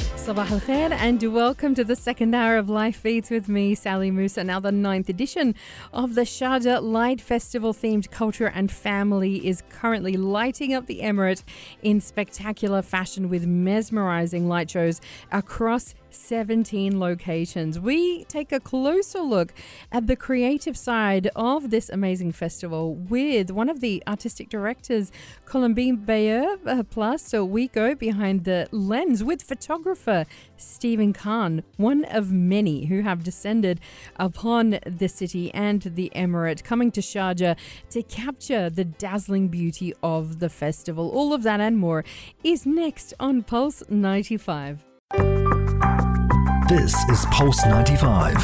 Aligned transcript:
Sabah 0.00 0.50
al 0.50 0.60
khair 0.60 0.90
and 0.92 1.22
welcome 1.32 1.74
to 1.74 1.84
the 1.84 1.96
second 1.96 2.34
hour 2.34 2.56
of 2.56 2.68
Life 2.68 3.02
Beats 3.02 3.30
with 3.30 3.48
me, 3.48 3.74
Sally 3.74 4.10
Musa. 4.10 4.42
Now, 4.42 4.58
the 4.58 4.72
ninth 4.72 5.08
edition 5.08 5.54
of 5.92 6.14
the 6.14 6.22
Sharjah 6.22 6.82
Light 6.82 7.20
Festival 7.20 7.74
themed 7.74 8.10
culture 8.10 8.46
and 8.46 8.70
family 8.70 9.46
is 9.46 9.62
currently 9.68 10.16
lighting 10.16 10.72
up 10.72 10.86
the 10.86 11.00
Emirate 11.00 11.42
in 11.82 12.00
spectacular 12.00 12.82
fashion 12.82 13.28
with 13.28 13.46
mesmerizing 13.46 14.48
light 14.48 14.70
shows 14.70 15.00
across 15.30 15.94
17 16.10 16.98
locations. 16.98 17.78
We 17.78 18.24
take 18.24 18.52
a 18.52 18.60
closer 18.60 19.20
look 19.20 19.52
at 19.92 20.06
the 20.06 20.16
creative 20.16 20.76
side 20.76 21.30
of 21.36 21.70
this 21.70 21.88
amazing 21.88 22.32
festival 22.32 22.94
with 22.94 23.50
one 23.50 23.68
of 23.68 23.80
the 23.80 24.02
artistic 24.06 24.48
directors, 24.48 25.12
Colombine 25.44 25.96
Bayer. 25.96 26.56
Uh, 26.66 26.82
plus, 26.82 27.22
so 27.22 27.44
we 27.44 27.68
go 27.68 27.94
behind 27.94 28.44
the 28.44 28.68
lens 28.72 29.22
with 29.24 29.42
photographer 29.94 30.30
Stephen 30.56 31.12
Khan, 31.12 31.62
one 31.76 32.04
of 32.04 32.30
many 32.32 32.86
who 32.86 33.02
have 33.02 33.24
descended 33.24 33.80
upon 34.16 34.78
the 34.86 35.08
city 35.08 35.52
and 35.54 35.82
the 35.82 36.12
Emirate, 36.14 36.62
coming 36.62 36.90
to 36.92 37.00
Sharjah 37.00 37.56
to 37.90 38.02
capture 38.02 38.70
the 38.70 38.84
dazzling 38.84 39.48
beauty 39.48 39.92
of 40.02 40.38
the 40.38 40.48
festival. 40.48 41.10
All 41.10 41.32
of 41.32 41.42
that 41.42 41.60
and 41.60 41.78
more 41.78 42.04
is 42.44 42.66
next 42.66 43.14
on 43.18 43.42
Pulse 43.42 43.82
95. 43.88 44.84
This 46.68 46.94
is 47.10 47.26
Pulse 47.30 47.64
95. 47.66 48.36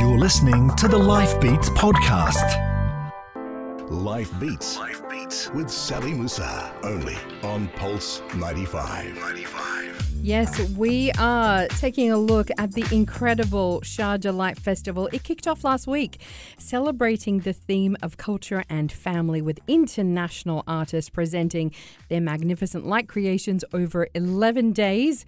You're 0.00 0.18
listening 0.18 0.74
to 0.76 0.88
the 0.88 0.98
Life 0.98 1.38
Beats 1.40 1.68
podcast. 1.70 2.60
Life 3.90 4.32
Beats. 4.40 4.78
Life 4.78 5.02
Beats 5.10 5.50
with 5.50 5.68
Sally 5.68 6.14
Musa. 6.14 6.72
Only 6.82 7.16
on 7.42 7.68
Pulse 7.76 8.22
95. 8.34 9.14
95. 9.16 9.73
Yes, 10.24 10.58
we 10.70 11.12
are 11.18 11.68
taking 11.68 12.10
a 12.10 12.16
look 12.16 12.48
at 12.56 12.72
the 12.72 12.86
incredible 12.90 13.82
Sharjah 13.82 14.34
Light 14.34 14.58
Festival. 14.58 15.06
It 15.12 15.22
kicked 15.22 15.46
off 15.46 15.64
last 15.64 15.86
week, 15.86 16.18
celebrating 16.56 17.40
the 17.40 17.52
theme 17.52 17.94
of 18.00 18.16
culture 18.16 18.64
and 18.70 18.90
family 18.90 19.42
with 19.42 19.60
international 19.68 20.64
artists 20.66 21.10
presenting 21.10 21.72
their 22.08 22.22
magnificent 22.22 22.86
light 22.86 23.06
creations 23.06 23.66
over 23.74 24.08
11 24.14 24.72
days 24.72 25.26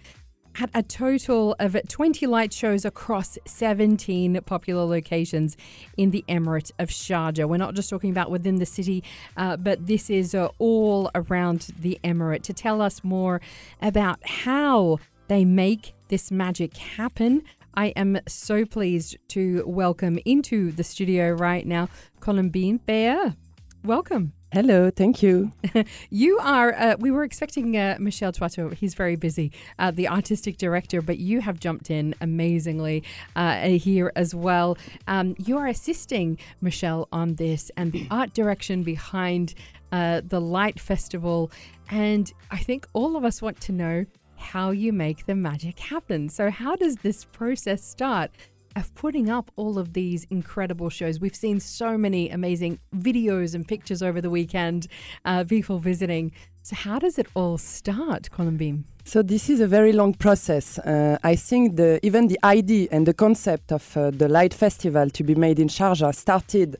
at 0.59 0.69
a 0.73 0.81
total 0.81 1.55
of 1.59 1.77
20 1.87 2.25
light 2.27 2.51
shows 2.51 2.85
across 2.85 3.37
17 3.45 4.41
popular 4.45 4.83
locations 4.83 5.55
in 5.97 6.11
the 6.11 6.23
Emirate 6.27 6.71
of 6.79 6.89
Sharjah. 6.89 7.47
We're 7.47 7.57
not 7.57 7.75
just 7.75 7.89
talking 7.89 8.09
about 8.09 8.31
within 8.31 8.55
the 8.55 8.65
city, 8.65 9.03
uh, 9.35 9.57
but 9.57 9.85
this 9.85 10.09
is 10.09 10.33
uh, 10.33 10.49
all 10.57 11.11
around 11.13 11.67
the 11.79 11.99
Emirate. 12.03 12.43
To 12.43 12.53
tell 12.53 12.81
us 12.81 13.03
more 13.03 13.41
about 13.81 14.25
how 14.27 14.99
they 15.27 15.45
make 15.45 15.93
this 16.07 16.31
magic 16.31 16.77
happen, 16.77 17.43
I 17.75 17.87
am 17.87 18.19
so 18.27 18.65
pleased 18.65 19.17
to 19.29 19.63
welcome 19.67 20.17
into 20.25 20.71
the 20.71 20.83
studio 20.83 21.31
right 21.31 21.65
now 21.65 21.89
Colombine 22.19 22.79
Bayer. 22.85 23.35
Welcome. 23.83 24.33
Hello, 24.51 24.89
thank 24.89 25.21
you. 25.21 25.51
you 26.09 26.39
are, 26.39 26.73
uh, 26.73 26.95
we 26.99 27.11
were 27.11 27.23
expecting 27.23 27.75
uh, 27.75 27.97
Michel 27.99 28.31
Tuato, 28.31 28.73
he's 28.73 28.95
very 28.95 29.15
busy, 29.15 29.51
uh, 29.77 29.91
the 29.91 30.07
artistic 30.07 30.57
director, 30.57 31.01
but 31.01 31.17
you 31.17 31.41
have 31.41 31.59
jumped 31.59 31.91
in 31.91 32.15
amazingly 32.21 33.03
uh, 33.35 33.67
here 33.67 34.11
as 34.15 34.33
well. 34.33 34.77
Um, 35.07 35.35
you 35.37 35.57
are 35.57 35.67
assisting 35.67 36.37
Michel 36.61 37.07
on 37.11 37.35
this 37.35 37.71
and 37.75 37.91
the 37.91 38.07
art 38.09 38.33
direction 38.33 38.83
behind 38.83 39.53
uh, 39.91 40.21
the 40.25 40.41
Light 40.41 40.79
Festival. 40.79 41.51
And 41.89 42.31
I 42.49 42.57
think 42.57 42.87
all 42.93 43.15
of 43.15 43.25
us 43.25 43.41
want 43.41 43.59
to 43.61 43.71
know 43.71 44.05
how 44.37 44.71
you 44.71 44.93
make 44.93 45.25
the 45.25 45.35
magic 45.35 45.79
happen. 45.79 46.29
So, 46.29 46.49
how 46.49 46.75
does 46.75 46.97
this 46.97 47.25
process 47.25 47.83
start? 47.83 48.31
Of 48.77 48.93
putting 48.95 49.29
up 49.29 49.51
all 49.55 49.77
of 49.79 49.93
these 49.93 50.25
incredible 50.29 50.89
shows. 50.89 51.19
We've 51.19 51.35
seen 51.35 51.59
so 51.59 51.97
many 51.97 52.29
amazing 52.29 52.79
videos 52.95 53.55
and 53.55 53.67
pictures 53.67 54.01
over 54.01 54.21
the 54.21 54.29
weekend, 54.29 54.87
uh, 55.25 55.43
people 55.43 55.79
visiting. 55.79 56.31
So, 56.61 56.75
how 56.75 56.99
does 56.99 57.17
it 57.17 57.27
all 57.33 57.57
start, 57.57 58.29
Colombine? 58.29 58.83
So 59.05 59.21
this 59.23 59.49
is 59.49 59.61
a 59.61 59.67
very 59.67 59.93
long 59.93 60.13
process. 60.13 60.77
Uh, 60.79 61.17
I 61.23 61.37
think 61.37 61.77
the, 61.77 61.97
even 62.05 62.27
the 62.27 62.37
idea 62.43 62.89
and 62.91 63.05
the 63.07 63.13
concept 63.13 63.71
of 63.71 63.95
uh, 63.95 64.11
the 64.11 64.27
Light 64.27 64.53
Festival 64.53 65.09
to 65.11 65.23
be 65.23 65.33
made 65.33 65.59
in 65.59 65.69
Sharjah 65.69 66.13
started 66.13 66.75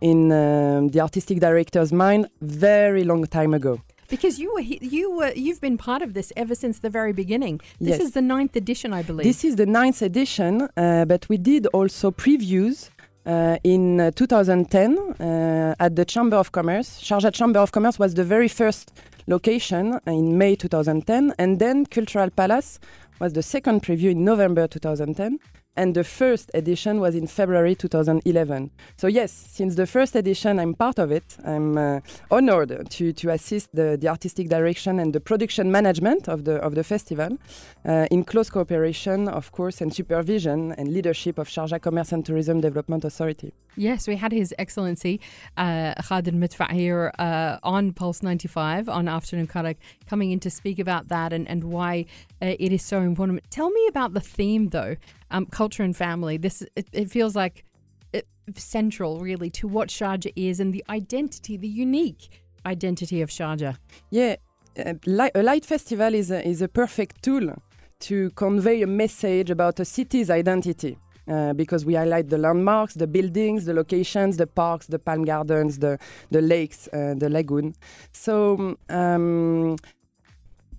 in 0.00 0.30
um, 0.30 0.90
the 0.90 1.00
artistic 1.00 1.40
director's 1.40 1.92
mind 1.92 2.28
very 2.40 3.02
long 3.02 3.26
time 3.26 3.52
ago. 3.52 3.80
Because 4.12 4.38
you 4.38 4.52
were 4.52 4.60
you 4.96 5.06
were 5.18 5.32
you've 5.34 5.62
been 5.62 5.78
part 5.78 6.02
of 6.02 6.12
this 6.12 6.28
ever 6.36 6.54
since 6.54 6.80
the 6.80 6.90
very 6.90 7.14
beginning. 7.14 7.62
This 7.80 7.96
yes. 7.96 8.00
is 8.06 8.10
the 8.12 8.20
ninth 8.20 8.54
edition, 8.62 8.92
I 8.92 9.02
believe. 9.02 9.24
This 9.24 9.42
is 9.42 9.56
the 9.56 9.64
ninth 9.64 10.02
edition, 10.02 10.68
uh, 10.76 11.06
but 11.06 11.26
we 11.30 11.38
did 11.38 11.66
also 11.78 12.10
previews. 12.10 12.90
Uh, 13.24 13.56
in 13.62 14.00
uh, 14.00 14.10
2010, 14.10 14.98
uh, 14.98 15.76
at 15.78 15.94
the 15.94 16.04
Chamber 16.04 16.36
of 16.36 16.50
Commerce, 16.50 17.00
Sharjah 17.00 17.32
Chamber 17.32 17.60
of 17.60 17.70
Commerce 17.70 17.96
was 17.96 18.14
the 18.14 18.24
very 18.24 18.48
first 18.48 18.92
location 19.28 20.00
in 20.08 20.36
May 20.36 20.56
2010, 20.56 21.32
and 21.38 21.60
then 21.60 21.86
Cultural 21.86 22.30
Palace 22.30 22.80
was 23.20 23.32
the 23.32 23.42
second 23.42 23.84
preview 23.84 24.10
in 24.10 24.24
November 24.24 24.66
2010 24.66 25.38
and 25.76 25.94
the 25.94 26.04
first 26.04 26.50
edition 26.54 27.00
was 27.00 27.14
in 27.14 27.26
February 27.26 27.74
2011. 27.74 28.70
So 28.96 29.06
yes, 29.06 29.32
since 29.32 29.74
the 29.74 29.86
first 29.86 30.14
edition, 30.14 30.58
I'm 30.58 30.74
part 30.74 30.98
of 30.98 31.10
it. 31.10 31.36
I'm 31.44 31.78
uh, 31.78 32.00
honored 32.30 32.90
to, 32.90 33.12
to 33.12 33.30
assist 33.30 33.74
the, 33.74 33.96
the 33.98 34.08
artistic 34.08 34.48
direction 34.48 34.98
and 34.98 35.12
the 35.12 35.20
production 35.20 35.72
management 35.72 36.28
of 36.28 36.44
the 36.44 36.56
of 36.56 36.74
the 36.74 36.84
festival, 36.84 37.38
uh, 37.84 38.06
in 38.10 38.24
close 38.24 38.50
cooperation, 38.50 39.28
of 39.28 39.52
course, 39.52 39.80
and 39.80 39.92
supervision 39.94 40.72
and 40.72 40.92
leadership 40.92 41.38
of 41.38 41.48
Sharjah 41.48 41.80
Commerce 41.80 42.12
and 42.12 42.24
Tourism 42.24 42.60
Development 42.60 43.04
Authority. 43.04 43.52
Yes, 43.74 44.06
we 44.06 44.16
had 44.16 44.32
His 44.32 44.54
Excellency 44.58 45.18
uh, 45.56 45.94
Khalid 45.94 46.34
Midfa 46.34 46.70
here 46.70 47.10
uh, 47.18 47.56
on 47.62 47.92
Pulse 47.92 48.22
95 48.22 48.88
on 48.88 49.08
Afternoon 49.08 49.46
Karak 49.46 49.76
coming 50.06 50.30
in 50.30 50.40
to 50.40 50.50
speak 50.50 50.78
about 50.78 51.08
that 51.08 51.32
and, 51.32 51.48
and 51.48 51.64
why 51.64 52.04
uh, 52.42 52.54
it 52.58 52.70
is 52.72 52.82
so 52.82 53.00
important. 53.00 53.40
Tell 53.50 53.70
me 53.70 53.86
about 53.88 54.12
the 54.12 54.20
theme, 54.20 54.68
though 54.68 54.96
um, 55.32 55.46
culture 55.46 55.82
and 55.82 55.96
family. 55.96 56.36
This 56.36 56.62
it, 56.76 56.88
it 56.92 57.10
feels 57.10 57.34
like 57.34 57.64
it, 58.12 58.26
central, 58.56 59.20
really, 59.20 59.50
to 59.50 59.66
what 59.66 59.88
Sharjah 59.88 60.32
is 60.36 60.60
and 60.60 60.72
the 60.72 60.84
identity, 60.88 61.56
the 61.56 61.68
unique 61.68 62.28
identity 62.64 63.22
of 63.22 63.30
Sharjah. 63.30 63.76
Yeah, 64.10 64.36
uh, 64.78 64.94
light, 65.06 65.32
a 65.34 65.42
light 65.42 65.66
festival 65.66 66.14
is 66.14 66.30
a, 66.30 66.46
is 66.46 66.62
a 66.62 66.68
perfect 66.68 67.22
tool 67.22 67.54
to 68.00 68.30
convey 68.30 68.82
a 68.82 68.86
message 68.86 69.50
about 69.50 69.80
a 69.80 69.84
city's 69.84 70.30
identity. 70.30 70.98
Uh, 71.28 71.52
because 71.52 71.86
we 71.86 71.94
highlight 71.94 72.28
the 72.30 72.36
landmarks, 72.36 72.94
the 72.94 73.06
buildings, 73.06 73.64
the 73.64 73.72
locations, 73.72 74.38
the 74.38 74.46
parks, 74.46 74.88
the 74.88 74.98
palm 74.98 75.24
gardens, 75.24 75.78
the 75.78 75.96
the 76.32 76.42
lakes, 76.42 76.88
uh, 76.88 77.14
the 77.16 77.30
lagoon. 77.30 77.76
So 78.10 78.76
um, 78.88 79.76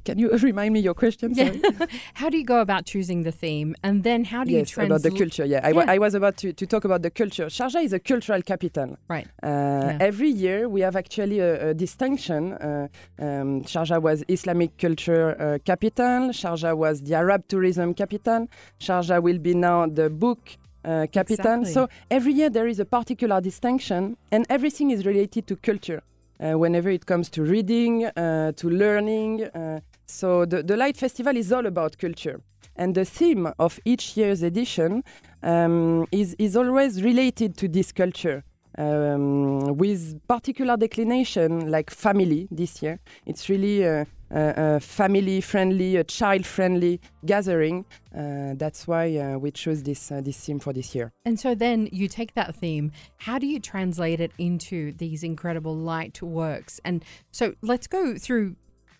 can 0.03 0.17
you 0.17 0.31
remind 0.49 0.73
me 0.73 0.79
your 0.79 0.93
question? 0.93 1.33
Yeah. 1.33 1.53
how 2.13 2.29
do 2.29 2.37
you 2.37 2.45
go 2.45 2.61
about 2.61 2.85
choosing 2.85 3.23
the 3.23 3.31
theme, 3.31 3.75
and 3.83 4.03
then 4.03 4.25
how 4.25 4.43
do 4.43 4.51
yes, 4.51 4.69
you 4.69 4.73
translate 4.75 4.91
about 4.91 5.03
the 5.03 5.17
culture? 5.17 5.45
Yeah, 5.45 5.61
I, 5.63 5.71
yeah. 5.71 5.85
I 5.87 5.97
was 5.97 6.13
about 6.13 6.37
to, 6.37 6.53
to 6.53 6.65
talk 6.65 6.85
about 6.85 7.01
the 7.01 7.11
culture. 7.11 7.45
Sharjah 7.45 7.83
is 7.83 7.93
a 7.93 7.99
cultural 7.99 8.41
capital. 8.41 8.97
Right. 9.07 9.27
Uh, 9.41 9.47
yeah. 9.47 9.97
Every 9.99 10.29
year 10.29 10.69
we 10.69 10.81
have 10.81 10.95
actually 10.95 11.39
a, 11.39 11.69
a 11.69 11.73
distinction. 11.73 12.53
Uh, 12.53 12.87
um, 13.19 13.63
Sharjah 13.63 14.01
was 14.01 14.23
Islamic 14.27 14.77
culture 14.77 15.35
uh, 15.39 15.57
capital. 15.63 16.29
Sharjah 16.29 16.75
was 16.75 17.01
the 17.01 17.15
Arab 17.15 17.47
tourism 17.47 17.93
capital. 17.93 18.47
Sharjah 18.79 19.21
will 19.21 19.39
be 19.39 19.53
now 19.53 19.87
the 19.87 20.09
book 20.09 20.57
uh, 20.85 21.07
capital. 21.11 21.61
Exactly. 21.61 21.73
So 21.73 21.89
every 22.11 22.33
year 22.33 22.49
there 22.49 22.67
is 22.67 22.79
a 22.79 22.85
particular 22.85 23.41
distinction, 23.41 24.17
and 24.31 24.45
everything 24.49 24.91
is 24.91 25.05
related 25.05 25.47
to 25.47 25.55
culture. 25.55 26.01
Uh, 26.39 26.57
whenever 26.57 26.89
it 26.89 27.05
comes 27.05 27.29
to 27.29 27.43
reading, 27.43 28.05
uh, 28.05 28.51
to 28.53 28.69
learning, 28.69 29.43
uh, 29.43 29.79
so 30.13 30.45
the, 30.45 30.63
the 30.63 30.77
Light 30.77 30.97
Festival 30.97 31.35
is 31.35 31.51
all 31.51 31.65
about 31.65 31.97
culture. 31.97 32.41
And 32.75 32.95
the 32.95 33.05
theme 33.05 33.51
of 33.59 33.79
each 33.85 34.15
year's 34.17 34.41
edition 34.43 35.03
um, 35.41 36.07
is, 36.11 36.35
is 36.39 36.55
always 36.55 37.03
related 37.03 37.57
to 37.57 37.67
this 37.67 37.91
culture. 37.91 38.43
Um, 38.75 39.77
with 39.77 40.19
particular 40.27 40.75
declination 40.77 41.69
like 41.69 41.91
family 41.91 42.47
this 42.49 42.81
year. 42.81 42.99
It's 43.27 43.47
really 43.47 43.83
a, 43.83 44.07
a, 44.31 44.75
a 44.75 44.79
family 44.79 45.41
friendly, 45.41 45.95
a 45.95 46.03
child 46.03 46.47
friendly 46.47 46.99
gathering. 47.23 47.85
Uh, 48.17 48.55
that's 48.55 48.87
why 48.87 49.15
uh, 49.15 49.37
we 49.37 49.51
chose 49.51 49.83
this 49.83 50.11
uh, 50.11 50.21
this 50.21 50.39
theme 50.43 50.57
for 50.57 50.73
this 50.73 50.95
year. 50.95 51.11
And 51.23 51.39
so 51.39 51.53
then 51.53 51.87
you 51.91 52.07
take 52.07 52.33
that 52.33 52.55
theme. 52.55 52.91
How 53.17 53.37
do 53.37 53.45
you 53.45 53.59
translate 53.59 54.19
it 54.19 54.31
into 54.39 54.91
these 54.93 55.23
incredible 55.23 55.75
light 55.75 56.23
works? 56.23 56.79
And 56.83 57.05
so 57.31 57.53
let's 57.61 57.85
go 57.85 58.17
through 58.17 58.55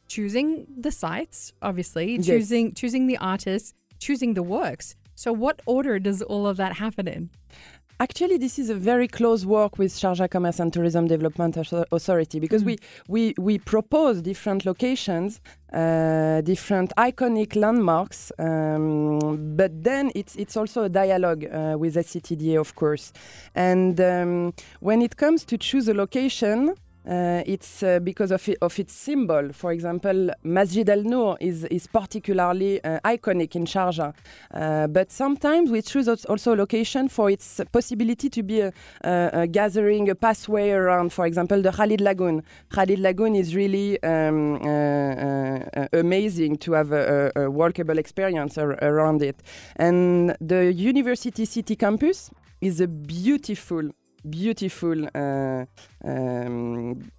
choosing 0.08 0.68
the 0.78 0.92
sites, 0.92 1.54
obviously, 1.62 2.16
Yes. 2.16 2.26
choosing 2.26 2.74
choosing 2.74 3.08
the 3.08 3.18
artists, 3.18 3.74
choosing 4.00 4.34
the 4.34 4.44
works. 4.44 4.96
So, 5.16 5.32
what 5.32 5.62
order 5.66 6.00
does 6.00 6.22
all 6.22 6.48
of 6.48 6.58
that 6.58 6.74
happen 6.74 7.08
in? 7.08 7.30
Actually, 8.00 8.38
this 8.38 8.58
is 8.58 8.70
a 8.70 8.76
very 8.76 9.08
close 9.08 9.46
work 9.46 9.78
with 9.78 9.94
Sharjah 9.94 10.30
Commerce 10.30 10.60
and 10.60 10.74
Tourism 10.74 11.08
Development 11.08 11.56
Authority 11.56 12.40
because 12.40 12.64
mm. 12.64 12.66
we, 12.66 12.78
we, 13.08 13.34
we 13.38 13.60
propose 13.60 14.22
different 14.22 14.66
locations, 14.66 15.40
uh, 15.72 16.42
different 16.42 16.92
iconic 16.98 17.56
landmarks, 17.56 18.32
um, 18.40 19.56
but 19.56 19.72
then 19.84 20.12
it's, 20.16 20.36
it's 20.36 20.58
also 20.58 20.84
a 20.84 20.90
dialogue 20.90 21.46
uh, 21.46 21.78
with 21.78 21.96
SCTDA, 21.96 22.60
of 22.60 22.76
course. 22.76 23.14
And 23.54 24.02
um, 24.02 24.54
when 24.80 25.02
it 25.02 25.16
comes 25.16 25.46
to 25.46 25.58
choose 25.58 25.88
a 25.88 25.94
location, 25.94 26.74
uh, 27.06 27.44
it's 27.46 27.84
uh, 27.84 28.00
because 28.00 28.32
of, 28.32 28.48
it, 28.48 28.58
of 28.62 28.78
its 28.80 28.94
symbol. 28.94 29.52
For 29.54 29.72
example, 29.72 30.30
Masjid 30.44 30.90
Al 30.90 31.04
Noor 31.04 31.38
is, 31.40 31.66
is 31.66 31.88
particularly 31.88 32.84
uh, 32.84 33.00
iconic 33.06 33.56
in 33.56 33.66
Sharjah. 33.66 34.14
Uh, 34.54 34.88
but 34.88 35.12
sometimes 35.12 35.70
we 35.70 35.82
choose 35.82 36.08
also 36.08 36.56
a 36.56 36.58
location 36.58 37.10
for 37.10 37.30
its 37.30 37.62
possibility 37.72 38.30
to 38.30 38.44
be 38.44 38.62
a, 38.62 38.74
a, 39.04 39.30
a, 39.34 39.48
gathering, 39.48 40.10
a 40.10 40.16
pathway 40.16 40.72
around, 40.72 41.12
for 41.12 41.26
example, 41.26 41.62
the 41.62 41.72
Khalid 41.72 42.02
Lagoon. 42.02 42.44
Khalid 42.70 43.00
Lagoon 43.00 43.36
is 43.36 43.56
really 43.56 44.02
um, 44.04 44.56
uh, 44.56 44.70
uh, 44.70 45.88
amazing 45.94 46.58
to 46.58 46.74
have 46.74 46.92
a, 46.92 47.32
a 47.36 47.40
walkable 47.52 47.98
experience 47.98 48.58
ar 48.58 48.78
around 48.82 49.22
it. 49.22 49.42
And 49.76 50.36
the 50.40 50.72
University 50.72 51.46
City 51.46 51.76
campus 51.76 52.30
is 52.62 52.80
a 52.80 52.88
beautiful 52.88 53.90
beautiful 54.30 55.08
uh, 55.16 55.66
um, 56.04 57.12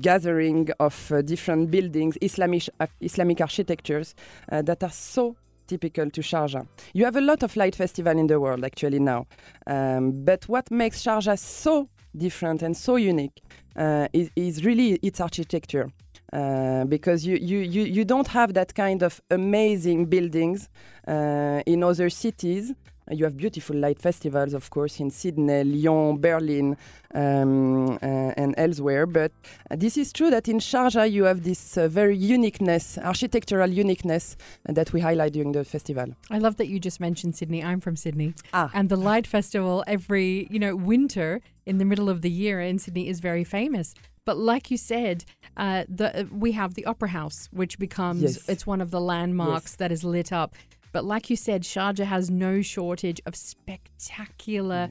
gathering 0.00 0.68
of 0.78 1.12
uh, 1.12 1.22
different 1.22 1.70
buildings, 1.70 2.16
Islamic, 2.20 2.68
uh, 2.80 2.86
Islamic 3.00 3.40
architectures 3.40 4.14
uh, 4.50 4.62
that 4.62 4.82
are 4.82 4.90
so 4.90 5.36
typical 5.66 6.10
to 6.10 6.20
Sharjah. 6.20 6.66
You 6.92 7.04
have 7.04 7.16
a 7.16 7.20
lot 7.20 7.42
of 7.42 7.56
light 7.56 7.74
festival 7.74 8.18
in 8.18 8.26
the 8.26 8.38
world 8.38 8.64
actually 8.64 8.98
now, 8.98 9.26
um, 9.66 10.24
but 10.24 10.48
what 10.48 10.70
makes 10.70 11.02
Sharjah 11.02 11.38
so 11.38 11.88
different 12.16 12.62
and 12.62 12.76
so 12.76 12.96
unique 12.96 13.40
uh, 13.76 14.06
is, 14.12 14.30
is, 14.36 14.64
really 14.64 14.94
its 15.02 15.20
architecture. 15.20 15.88
Uh, 16.32 16.84
because 16.84 17.26
you, 17.26 17.36
you, 17.36 17.58
you, 17.58 17.82
you 17.82 18.04
don't 18.06 18.28
have 18.28 18.54
that 18.54 18.74
kind 18.74 19.02
of 19.02 19.20
amazing 19.30 20.06
buildings 20.06 20.70
in 21.06 21.82
other 21.82 22.08
cities 22.08 22.72
you 23.12 23.24
have 23.24 23.36
beautiful 23.36 23.76
light 23.76 24.00
festivals, 24.00 24.54
of 24.54 24.70
course, 24.70 25.00
in 25.00 25.10
Sydney, 25.10 25.64
Lyon, 25.64 26.18
Berlin, 26.18 26.76
um, 27.14 27.98
uh, 28.02 28.32
and 28.36 28.54
elsewhere. 28.56 29.06
But 29.06 29.32
uh, 29.70 29.76
this 29.76 29.96
is 29.96 30.12
true 30.12 30.30
that 30.30 30.48
in 30.48 30.58
Sharjah 30.58 31.10
you 31.10 31.24
have 31.24 31.42
this 31.42 31.76
uh, 31.76 31.88
very 31.88 32.16
uniqueness, 32.16 32.98
architectural 32.98 33.70
uniqueness 33.70 34.36
uh, 34.68 34.72
that 34.72 34.92
we 34.92 35.00
highlight 35.00 35.32
during 35.32 35.52
the 35.52 35.64
festival. 35.64 36.14
I 36.30 36.38
love 36.38 36.56
that 36.56 36.68
you 36.68 36.78
just 36.78 37.00
mentioned 37.00 37.36
Sydney. 37.36 37.62
I'm 37.62 37.80
from 37.80 37.96
Sydney, 37.96 38.34
ah. 38.52 38.70
and 38.74 38.88
the 38.88 38.96
Light 38.96 39.26
Festival 39.26 39.84
every 39.86 40.46
you 40.50 40.58
know 40.58 40.76
winter 40.76 41.40
in 41.66 41.78
the 41.78 41.84
middle 41.84 42.08
of 42.08 42.22
the 42.22 42.30
year 42.30 42.60
in 42.60 42.78
Sydney 42.78 43.08
is 43.08 43.20
very 43.20 43.44
famous. 43.44 43.94
But 44.24 44.36
like 44.36 44.70
you 44.70 44.76
said, 44.76 45.24
uh, 45.56 45.84
the 45.88 46.28
we 46.30 46.52
have 46.52 46.74
the 46.74 46.84
Opera 46.86 47.08
House, 47.08 47.48
which 47.52 47.78
becomes 47.78 48.22
yes. 48.22 48.48
it's 48.48 48.66
one 48.66 48.80
of 48.80 48.90
the 48.90 49.00
landmarks 49.00 49.72
yes. 49.72 49.76
that 49.76 49.92
is 49.92 50.04
lit 50.04 50.32
up. 50.32 50.54
But 50.92 51.04
like 51.04 51.30
you 51.30 51.36
said, 51.36 51.62
Sharjah 51.62 52.04
has 52.04 52.30
no 52.30 52.62
shortage 52.62 53.20
of 53.26 53.34
spectacular 53.34 54.90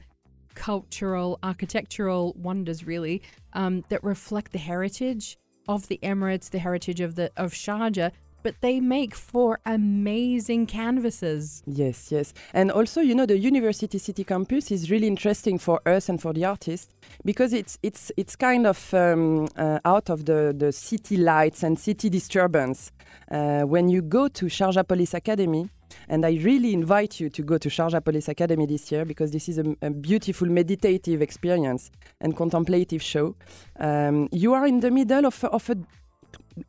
cultural, 0.54 1.38
architectural 1.42 2.34
wonders, 2.36 2.86
really, 2.86 3.22
um, 3.52 3.84
that 3.88 4.02
reflect 4.04 4.52
the 4.52 4.58
heritage 4.58 5.38
of 5.68 5.88
the 5.88 5.98
Emirates, 6.02 6.50
the 6.50 6.58
heritage 6.58 7.00
of 7.00 7.14
the 7.14 7.30
of 7.36 7.52
Sharjah. 7.52 8.12
But 8.42 8.56
they 8.60 8.80
make 8.80 9.14
for 9.14 9.60
amazing 9.64 10.66
canvases. 10.66 11.62
Yes, 11.64 12.10
yes. 12.10 12.34
And 12.52 12.72
also, 12.72 13.00
you 13.00 13.14
know, 13.14 13.24
the 13.24 13.38
University 13.38 13.98
City 13.98 14.24
campus 14.24 14.72
is 14.72 14.90
really 14.90 15.06
interesting 15.06 15.58
for 15.58 15.80
us 15.86 16.08
and 16.08 16.20
for 16.20 16.32
the 16.32 16.44
artists 16.44 16.92
because 17.24 17.52
it's 17.52 17.78
it's 17.84 18.10
it's 18.16 18.34
kind 18.34 18.66
of 18.66 18.92
um, 18.94 19.46
uh, 19.56 19.78
out 19.84 20.10
of 20.10 20.24
the, 20.24 20.52
the 20.58 20.72
city 20.72 21.16
lights 21.16 21.62
and 21.62 21.78
city 21.78 22.10
disturbance. 22.10 22.90
Uh, 23.30 23.62
when 23.62 23.88
you 23.88 24.02
go 24.02 24.26
to 24.26 24.46
Sharjah 24.46 24.88
Police 24.88 25.14
Academy, 25.14 25.70
and 26.08 26.24
I 26.24 26.38
really 26.42 26.72
invite 26.72 27.20
you 27.20 27.30
to 27.30 27.42
go 27.42 27.58
to 27.58 27.68
Sharjah 27.68 28.04
Police 28.04 28.28
Academy 28.28 28.66
this 28.66 28.90
year 28.92 29.04
because 29.04 29.30
this 29.30 29.48
is 29.48 29.58
a, 29.58 29.76
a 29.82 29.90
beautiful 29.90 30.48
meditative 30.48 31.22
experience 31.22 31.90
and 32.20 32.36
contemplative 32.36 33.02
show. 33.02 33.36
Um, 33.78 34.28
you 34.32 34.54
are 34.54 34.66
in 34.66 34.80
the 34.80 34.90
middle 34.90 35.26
of, 35.26 35.44
of 35.44 35.70
a, 35.70 35.76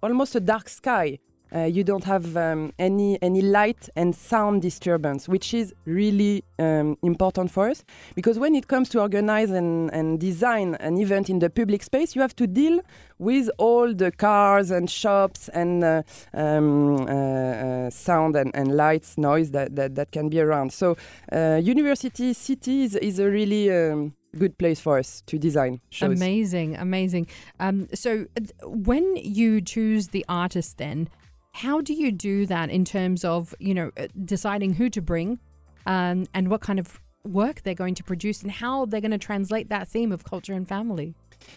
almost 0.01 0.35
a 0.35 0.39
dark 0.39 0.69
sky 0.69 1.19
uh, 1.53 1.65
you 1.65 1.83
don't 1.83 2.03
have 2.03 2.35
um, 2.35 2.73
any 2.79 3.21
any 3.21 3.41
light 3.41 3.89
and 3.95 4.15
sound 4.15 4.61
disturbance, 4.61 5.29
which 5.29 5.53
is 5.53 5.73
really 5.85 6.44
um, 6.59 6.97
important 7.01 7.51
for 7.51 7.69
us 7.69 7.83
because 8.15 8.39
when 8.39 8.55
it 8.55 8.67
comes 8.67 8.89
to 8.89 9.00
organize 9.00 9.51
and, 9.51 9.94
and 9.94 10.19
design 10.19 10.75
an 10.75 10.97
event 10.97 11.29
in 11.29 11.39
the 11.39 11.50
public 11.50 11.83
space, 11.83 12.15
you 12.15 12.21
have 12.21 12.35
to 12.35 12.47
deal 12.47 12.79
with 13.19 13.50
all 13.57 13.94
the 13.94 14.11
cars 14.11 14.71
and 14.71 14.89
shops 14.89 15.50
and 15.50 15.83
uh, 15.83 16.03
um, 16.33 17.07
uh, 17.07 17.11
uh 17.11 17.89
sound 17.89 18.35
and, 18.35 18.51
and, 18.55 18.75
lights, 18.75 19.17
noise 19.17 19.51
that, 19.51 19.75
that, 19.75 19.95
that, 19.95 20.11
can 20.11 20.29
be 20.29 20.39
around. 20.39 20.73
So, 20.73 20.97
uh, 21.31 21.59
University 21.63 22.33
City 22.33 22.83
is, 22.83 22.95
is 22.95 23.19
a 23.19 23.29
really 23.29 23.71
um, 23.71 24.13
good 24.38 24.57
place 24.57 24.79
for 24.79 24.97
us 24.97 25.21
to 25.27 25.38
design 25.38 25.79
shows. 25.89 26.19
Amazing, 26.19 26.75
amazing. 26.75 27.27
Um, 27.59 27.88
so, 27.94 28.25
when 28.63 29.15
you 29.17 29.61
choose 29.61 30.09
the 30.09 30.25
artist, 30.27 30.77
then 30.77 31.07
how 31.53 31.81
do 31.81 31.94
you 31.94 32.11
do 32.11 32.45
that 32.47 32.69
in 32.69 32.83
terms 32.83 33.23
of, 33.23 33.55
you 33.59 33.73
know, 33.73 33.91
uh, 33.97 34.07
deciding 34.25 34.73
who 34.73 34.89
to 34.89 35.01
bring 35.01 35.39
um, 35.85 36.25
and 36.33 36.50
what 36.50 36.61
kind 36.61 36.79
of 36.79 37.00
work 37.23 37.61
they're 37.63 37.73
going 37.75 37.95
to 37.95 38.03
produce 38.03 38.41
and 38.41 38.51
how 38.51 38.85
they're 38.85 39.01
going 39.01 39.11
to 39.11 39.17
translate 39.17 39.69
that 39.69 39.88
theme 39.88 40.11
of 40.11 40.23
culture 40.23 40.53
and 40.53 40.67
family? 40.67 41.13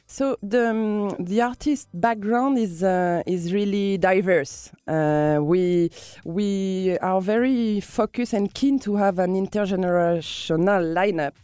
So 0.07 0.37
the 0.43 0.71
um, 0.71 1.11
the 1.25 1.41
artist 1.43 1.89
background 1.95 2.59
is 2.59 2.83
uh, 2.83 3.23
is 3.25 3.53
really 3.53 3.97
diverse. 3.99 4.73
Uh, 4.87 5.39
we 5.41 5.91
we 6.25 6.99
are 6.99 7.21
very 7.21 7.81
focused 7.81 8.33
and 8.33 8.53
keen 8.53 8.81
to 8.81 8.97
have 8.97 9.21
an 9.21 9.35
intergenerational 9.35 10.83
lineup 10.93 11.37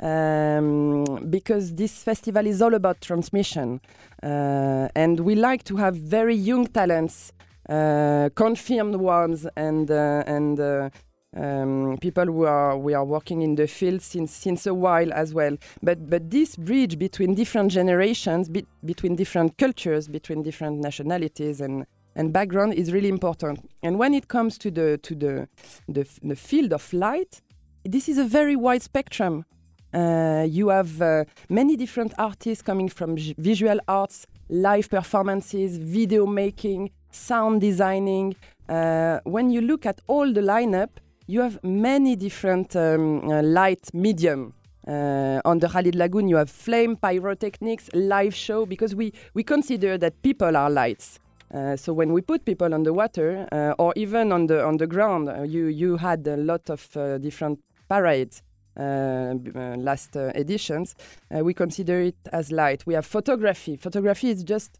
um, 0.00 1.28
because 1.28 1.74
this 1.74 2.02
festival 2.02 2.46
is 2.46 2.62
all 2.62 2.72
about 2.72 3.02
transmission, 3.02 3.82
uh, 4.22 4.88
and 4.94 5.20
we 5.20 5.34
like 5.34 5.62
to 5.64 5.76
have 5.76 5.94
very 5.94 6.34
young 6.34 6.66
talents 6.66 7.32
confirmed 7.70 8.96
ones 8.96 9.46
and 9.56 9.90
uh, 9.90 10.24
and 10.26 10.58
uh, 10.58 10.90
um, 11.36 11.96
people 12.00 12.24
who 12.24 12.44
are 12.44 12.76
we 12.76 12.94
are 12.94 13.04
working 13.04 13.42
in 13.42 13.54
the 13.54 13.68
field 13.68 14.02
since 14.02 14.32
since 14.32 14.66
a 14.66 14.74
while 14.74 15.12
as 15.12 15.32
well. 15.32 15.56
But 15.82 16.10
but 16.10 16.30
this 16.30 16.56
bridge 16.56 16.98
between 16.98 17.34
different 17.34 17.70
generations, 17.70 18.48
be, 18.48 18.66
between 18.84 19.16
different 19.16 19.56
cultures, 19.56 20.08
between 20.08 20.42
different 20.42 20.80
nationalities 20.80 21.60
and 21.60 21.86
and 22.16 22.32
background 22.32 22.74
is 22.74 22.92
really 22.92 23.08
important. 23.08 23.70
And 23.82 23.98
when 23.98 24.14
it 24.14 24.26
comes 24.26 24.58
to 24.58 24.70
the 24.70 24.98
to 24.98 25.14
the 25.14 25.48
the, 25.88 26.08
the 26.22 26.36
field 26.36 26.72
of 26.72 26.92
light, 26.92 27.40
this 27.84 28.08
is 28.08 28.18
a 28.18 28.24
very 28.24 28.56
wide 28.56 28.82
spectrum. 28.82 29.44
Uh, 29.92 30.46
you 30.48 30.68
have 30.68 31.02
uh, 31.02 31.24
many 31.48 31.76
different 31.76 32.14
artists 32.16 32.62
coming 32.62 32.88
from 32.88 33.16
visual 33.38 33.80
arts, 33.88 34.26
live 34.48 34.88
performances, 34.88 35.78
video 35.78 36.26
making, 36.26 36.90
sound 37.10 37.60
designing. 37.60 38.34
Uh, 38.68 39.18
when 39.24 39.50
you 39.50 39.60
look 39.60 39.86
at 39.86 40.00
all 40.06 40.32
the 40.32 40.40
lineup, 40.40 40.90
you 41.26 41.40
have 41.40 41.62
many 41.62 42.16
different 42.16 42.74
um, 42.76 43.30
uh, 43.30 43.42
light 43.42 43.92
medium. 43.94 44.54
Uh, 44.88 45.40
on 45.44 45.58
the 45.58 45.68
Khalid 45.68 45.94
Lagoon, 45.94 46.26
you 46.26 46.36
have 46.36 46.50
flame, 46.50 46.96
pyrotechnics, 46.96 47.90
live 47.92 48.34
show, 48.34 48.66
because 48.66 48.94
we, 48.94 49.12
we 49.34 49.44
consider 49.44 49.98
that 49.98 50.20
people 50.22 50.56
are 50.56 50.70
lights. 50.70 51.18
Uh, 51.52 51.76
so 51.76 51.92
when 51.92 52.12
we 52.12 52.20
put 52.20 52.44
people 52.44 52.72
on 52.72 52.84
the 52.84 52.92
water 52.92 53.46
uh, 53.52 53.74
or 53.78 53.92
even 53.96 54.32
on 54.32 54.46
the 54.46 54.64
on 54.64 54.76
the 54.76 54.86
ground, 54.86 55.28
uh, 55.28 55.42
you 55.42 55.66
you 55.66 55.96
had 55.96 56.26
a 56.26 56.36
lot 56.36 56.70
of 56.70 56.80
different 57.20 57.58
parades. 57.88 58.42
last 58.76 60.16
editions, 60.16 60.94
we 61.30 61.52
consider 61.52 62.00
it 62.00 62.16
as 62.32 62.50
light. 62.50 62.86
We 62.86 62.94
have 62.94 63.04
photography. 63.04 63.76
Photography 63.76 64.30
is 64.30 64.44
just 64.44 64.78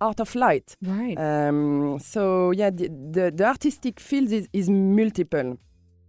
art 0.00 0.20
of 0.20 0.34
light. 0.34 0.76
Right. 0.82 1.18
Um, 1.18 1.98
so 1.98 2.50
yeah, 2.50 2.70
the, 2.70 2.88
the, 2.88 3.32
the 3.34 3.44
artistic 3.44 4.00
field 4.00 4.32
is, 4.32 4.48
is 4.52 4.68
multiple. 4.68 5.58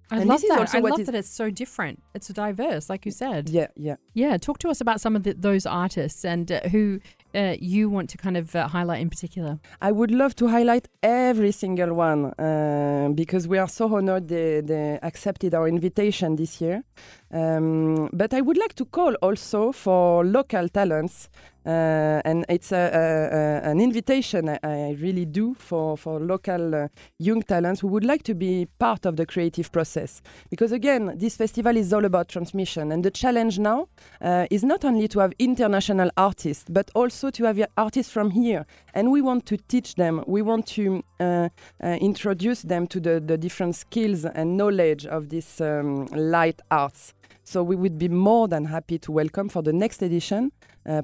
I 0.10 0.20
and 0.20 0.30
love 0.30 0.42
that. 0.48 0.74
I 0.74 0.80
love 0.80 1.06
that 1.06 1.16
it's 1.16 1.30
so 1.30 1.50
different. 1.50 2.02
It's 2.16 2.30
diverse, 2.30 2.90
like 2.90 3.06
you 3.06 3.12
said. 3.12 3.50
Yeah, 3.50 3.68
yeah, 3.76 3.98
yeah. 4.14 4.38
Talk 4.38 4.58
to 4.60 4.70
us 4.70 4.80
about 4.80 5.02
some 5.02 5.18
of 5.18 5.24
the, 5.24 5.34
those 5.34 5.66
artists 5.66 6.24
and 6.24 6.50
uh, 6.50 6.62
who 6.70 7.02
uh, 7.36 7.56
you 7.60 7.90
want 7.90 8.10
to 8.12 8.18
kind 8.18 8.38
of 8.38 8.56
uh, 8.56 8.70
highlight 8.70 9.02
in 9.02 9.10
particular. 9.10 9.60
I 9.82 9.92
would 9.92 10.12
love 10.12 10.34
to 10.38 10.48
highlight 10.48 10.88
every 11.04 11.52
single 11.52 11.94
one 11.94 12.28
uh, 12.40 13.10
because 13.14 13.50
we 13.50 13.58
are 13.58 13.68
so 13.68 13.94
honored 13.94 14.30
they, 14.30 14.62
they 14.62 14.98
accepted 15.04 15.54
our 15.54 15.68
invitation 15.68 16.38
this 16.38 16.62
year. 16.62 16.84
Um, 17.32 18.10
but 18.14 18.34
I 18.34 18.40
would 18.40 18.58
like 18.58 18.76
to 18.76 18.86
call 18.86 19.14
also 19.16 19.74
for 19.74 20.24
local 20.24 20.70
talents 20.70 21.30
Uh, 21.68 22.22
and 22.24 22.46
it's 22.48 22.72
a, 22.72 22.78
a, 22.78 23.68
a, 23.68 23.72
an 23.72 23.82
invitation 23.82 24.48
I, 24.48 24.58
I, 24.64 24.98
really 25.02 25.26
do 25.26 25.54
for, 25.54 25.98
for 25.98 26.18
local 26.18 26.74
uh, 26.74 26.88
young 27.20 27.42
talents 27.42 27.82
who 27.82 27.90
would 27.90 28.06
like 28.06 28.24
to 28.24 28.34
be 28.34 28.70
part 28.80 29.06
of 29.06 29.18
the 29.18 29.26
creative 29.26 29.70
process. 29.74 30.22
Because 30.50 30.72
again, 30.72 31.18
this 31.18 31.36
festival 31.36 31.76
is 31.76 31.92
all 31.92 32.06
about 32.06 32.30
transmission. 32.30 32.94
And 32.94 33.04
the 33.04 33.12
challenge 33.12 33.60
now 33.60 33.90
uh, 34.22 34.48
is 34.50 34.64
not 34.64 34.86
only 34.86 35.10
to 35.10 35.20
have 35.20 35.34
international 35.40 36.10
artists, 36.16 36.64
but 36.70 36.90
also 36.96 37.30
to 37.32 37.44
have 37.44 37.62
artists 37.76 38.14
from 38.14 38.32
here. 38.32 38.66
And 38.94 39.12
we 39.12 39.22
want 39.22 39.46
to 39.48 39.58
teach 39.58 39.96
them, 39.96 40.24
we 40.26 40.42
want 40.42 40.68
to 40.68 41.04
uh, 41.20 41.50
uh, 41.84 41.88
introduce 42.00 42.62
them 42.62 42.88
to 42.88 43.02
the, 43.02 43.20
the 43.20 43.38
different 43.38 43.76
skills 43.76 44.24
and 44.24 44.56
knowledge 44.56 45.06
of 45.06 45.28
this 45.28 45.60
um, 45.60 46.06
light 46.16 46.62
arts. 46.72 47.14
So 47.44 47.64
we 47.64 47.78
would 47.78 47.98
be 47.98 48.10
more 48.10 48.50
than 48.50 48.66
happy 48.66 49.00
to 49.00 49.12
welcome 49.12 49.48
for 49.48 49.62
the 49.62 49.72
next 49.72 50.02
edition, 50.02 50.52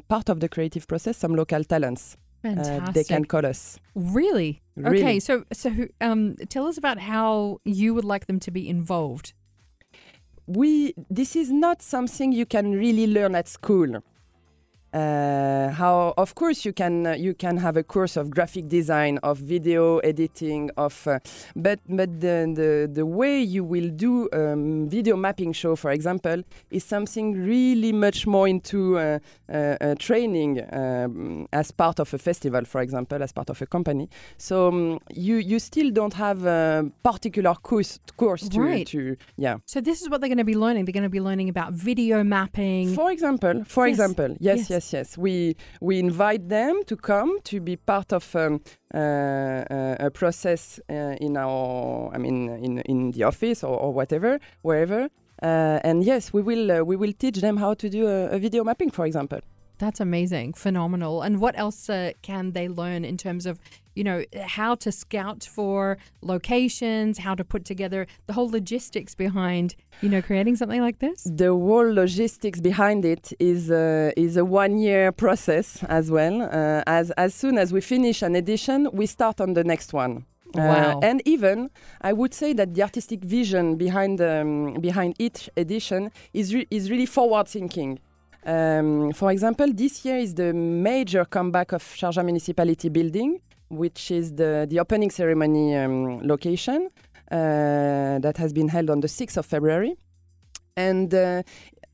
part 0.07 0.29
of 0.29 0.39
the 0.39 0.49
creative 0.49 0.87
process, 0.87 1.17
some 1.17 1.35
local 1.35 1.63
talents. 1.63 2.17
Fantastic. 2.41 2.83
Uh, 2.83 2.91
they 2.91 3.03
can 3.03 3.25
call 3.25 3.45
us. 3.45 3.79
Really? 3.95 4.61
really? 4.75 5.01
Okay. 5.01 5.19
So, 5.19 5.45
so 5.53 5.71
um, 6.01 6.35
tell 6.49 6.67
us 6.67 6.77
about 6.77 6.99
how 6.99 7.59
you 7.63 7.93
would 7.93 8.03
like 8.03 8.27
them 8.27 8.39
to 8.41 8.51
be 8.51 8.67
involved. 8.67 9.33
We. 10.45 10.93
This 11.09 11.35
is 11.35 11.51
not 11.51 11.81
something 11.81 12.33
you 12.33 12.45
can 12.45 12.73
really 12.73 13.07
learn 13.07 13.33
at 13.33 13.47
school. 13.47 14.03
Uh, 14.93 15.71
how 15.71 16.13
of 16.17 16.35
course 16.35 16.65
you 16.65 16.71
can 16.71 17.07
uh, 17.07 17.13
you 17.13 17.33
can 17.33 17.57
have 17.57 17.75
a 17.77 17.83
course 17.83 18.15
of 18.15 18.29
graphic 18.29 18.67
design 18.67 19.17
of 19.23 19.39
video 19.39 19.97
editing 19.99 20.69
of 20.77 21.07
uh, 21.07 21.17
but 21.55 21.79
but 21.89 22.21
the, 22.21 22.53
the 22.53 22.87
the 22.93 23.03
way 23.03 23.41
you 23.41 23.63
will 23.63 23.89
do 23.89 24.29
um, 24.33 24.87
video 24.87 25.15
mapping 25.15 25.51
show 25.51 25.75
for 25.75 25.89
example 25.89 26.43
is 26.69 26.83
something 26.83 27.33
really 27.33 27.91
much 27.91 28.27
more 28.27 28.47
into 28.47 28.99
uh, 28.99 29.17
uh, 29.51 29.95
training 29.97 30.61
um, 30.71 31.47
as 31.51 31.71
part 31.71 31.99
of 31.99 32.13
a 32.13 32.19
festival 32.19 32.63
for 32.63 32.81
example 32.81 33.23
as 33.23 33.31
part 33.31 33.49
of 33.49 33.59
a 33.63 33.65
company. 33.65 34.07
So 34.37 34.67
um, 34.67 34.99
you 35.11 35.37
you 35.37 35.57
still 35.57 35.89
don't 35.89 36.13
have 36.13 36.45
a 36.45 36.85
particular 37.01 37.55
course 37.55 37.99
course 38.15 38.47
to, 38.49 38.61
right. 38.61 38.87
to 38.87 39.17
yeah. 39.37 39.57
So 39.65 39.81
this 39.81 40.03
is 40.03 40.09
what 40.09 40.21
they're 40.21 40.29
going 40.29 40.37
to 40.37 40.43
be 40.43 40.55
learning. 40.55 40.85
They're 40.85 40.93
going 40.93 41.01
to 41.01 41.09
be 41.09 41.21
learning 41.29 41.49
about 41.49 41.73
video 41.73 42.23
mapping. 42.23 42.93
For 42.93 43.11
example 43.11 43.63
for 43.65 43.87
yes. 43.87 43.93
example 43.95 44.37
yes 44.39 44.57
yes, 44.57 44.69
yes 44.69 44.82
yes, 44.83 44.93
yes. 44.93 45.17
We 45.17 45.55
we 45.81 45.99
invite 45.99 46.49
them 46.49 46.81
to 46.87 46.95
come 46.95 47.39
to 47.43 47.59
be 47.59 47.75
part 47.75 48.11
of 48.13 48.35
um, 48.35 48.61
uh, 48.93 48.97
uh, 48.97 49.95
a 49.99 50.09
process 50.11 50.79
uh, 50.89 51.15
in 51.21 51.37
our, 51.37 52.11
I 52.13 52.17
mean, 52.17 52.49
in 52.49 52.79
in 52.79 53.11
the 53.11 53.23
office 53.23 53.63
or, 53.63 53.77
or 53.79 53.93
whatever, 53.93 54.39
wherever. 54.61 55.09
Uh, 55.41 55.79
and 55.83 56.03
yes, 56.03 56.33
we 56.33 56.41
will 56.41 56.83
we 56.85 56.95
will 56.95 57.13
teach 57.13 57.41
them 57.41 57.57
how 57.57 57.73
to 57.75 57.89
do 57.89 58.07
a, 58.07 58.35
a 58.35 58.39
video 58.39 58.63
mapping, 58.63 58.91
for 58.91 59.05
example. 59.05 59.39
That's 59.79 59.99
amazing, 59.99 60.53
phenomenal. 60.53 61.21
And 61.21 61.39
what 61.39 61.57
else 61.57 61.89
uh, 61.89 62.11
can 62.21 62.51
they 62.51 62.67
learn 62.69 63.03
in 63.03 63.17
terms 63.17 63.45
of, 63.45 63.59
you 63.95 64.03
know, 64.03 64.23
how 64.45 64.75
to 64.75 64.91
scout 64.91 65.43
for 65.43 65.97
locations, 66.21 67.19
how 67.19 67.35
to 67.35 67.43
put 67.43 67.65
together 67.65 68.07
the 68.27 68.33
whole 68.33 68.49
logistics 68.49 69.15
behind, 69.15 69.75
you 70.01 70.09
know, 70.09 70.21
creating 70.21 70.55
something 70.55 70.81
like 70.81 70.99
this? 70.99 71.23
The 71.23 71.49
whole 71.49 71.91
logistics 71.93 72.61
behind 72.61 73.03
it 73.03 73.33
is 73.39 73.71
uh, 73.71 74.11
is 74.15 74.37
a 74.37 74.45
one 74.45 74.77
year 74.77 75.11
process 75.11 75.83
as 75.85 76.11
well. 76.11 76.43
Uh, 76.43 76.83
as 76.87 77.11
as 77.11 77.33
soon 77.33 77.57
as 77.57 77.73
we 77.73 77.81
finish 77.81 78.21
an 78.21 78.35
edition, 78.35 78.89
we 78.93 79.05
start 79.05 79.41
on 79.41 79.53
the 79.53 79.63
next 79.63 79.91
one. 79.93 80.25
Uh, 80.55 80.61
wow. 80.61 80.99
and 81.01 81.19
even 81.25 81.71
I 82.01 82.13
would 82.13 82.31
say 82.31 82.53
that 82.53 82.75
the 82.75 82.83
artistic 82.83 83.23
vision 83.23 83.75
behind 83.75 84.21
um, 84.21 84.75
behind 84.75 85.15
each 85.17 85.49
edition 85.57 86.11
is 86.31 86.53
re- 86.53 86.67
is 86.69 86.91
really 86.91 87.07
forward 87.07 87.47
thinking. 87.47 87.99
Um, 88.45 89.13
for 89.13 89.31
example, 89.31 89.67
this 89.73 90.03
year 90.03 90.17
is 90.17 90.33
the 90.35 90.53
major 90.53 91.25
comeback 91.25 91.71
of 91.71 91.81
Sharjah 91.81 92.25
Municipality 92.25 92.89
Building, 92.89 93.39
which 93.69 94.11
is 94.11 94.33
the, 94.33 94.67
the 94.69 94.79
opening 94.79 95.09
ceremony 95.09 95.75
um, 95.75 96.19
location 96.27 96.89
uh, 97.31 98.19
that 98.19 98.35
has 98.37 98.51
been 98.53 98.67
held 98.67 98.89
on 98.89 98.99
the 98.99 99.07
6th 99.07 99.37
of 99.37 99.45
February. 99.45 99.95
And 100.75 101.13
uh, 101.13 101.43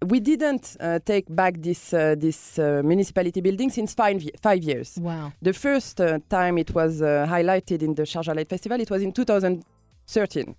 we 0.06 0.20
didn't 0.20 0.78
uh, 0.80 1.00
take 1.06 1.26
back 1.30 1.58
this 1.58 1.94
uh, 1.94 2.16
this 2.18 2.58
uh, 2.58 2.82
municipality 2.84 3.42
building 3.42 3.70
since 3.70 3.94
five, 3.94 4.24
five 4.42 4.64
years. 4.64 4.98
Wow. 5.00 5.34
The 5.42 5.54
first 5.54 6.00
uh, 6.00 6.20
time 6.30 6.58
it 6.58 6.74
was 6.74 7.02
highlighted 7.02 7.84
in 7.84 7.94
the 7.96 8.04
Sharjah 8.04 8.36
Light 8.36 8.50
Festival, 8.50 8.80
it 8.80 8.90
was 8.90 9.04
in 9.04 9.12
2013. 9.12 10.56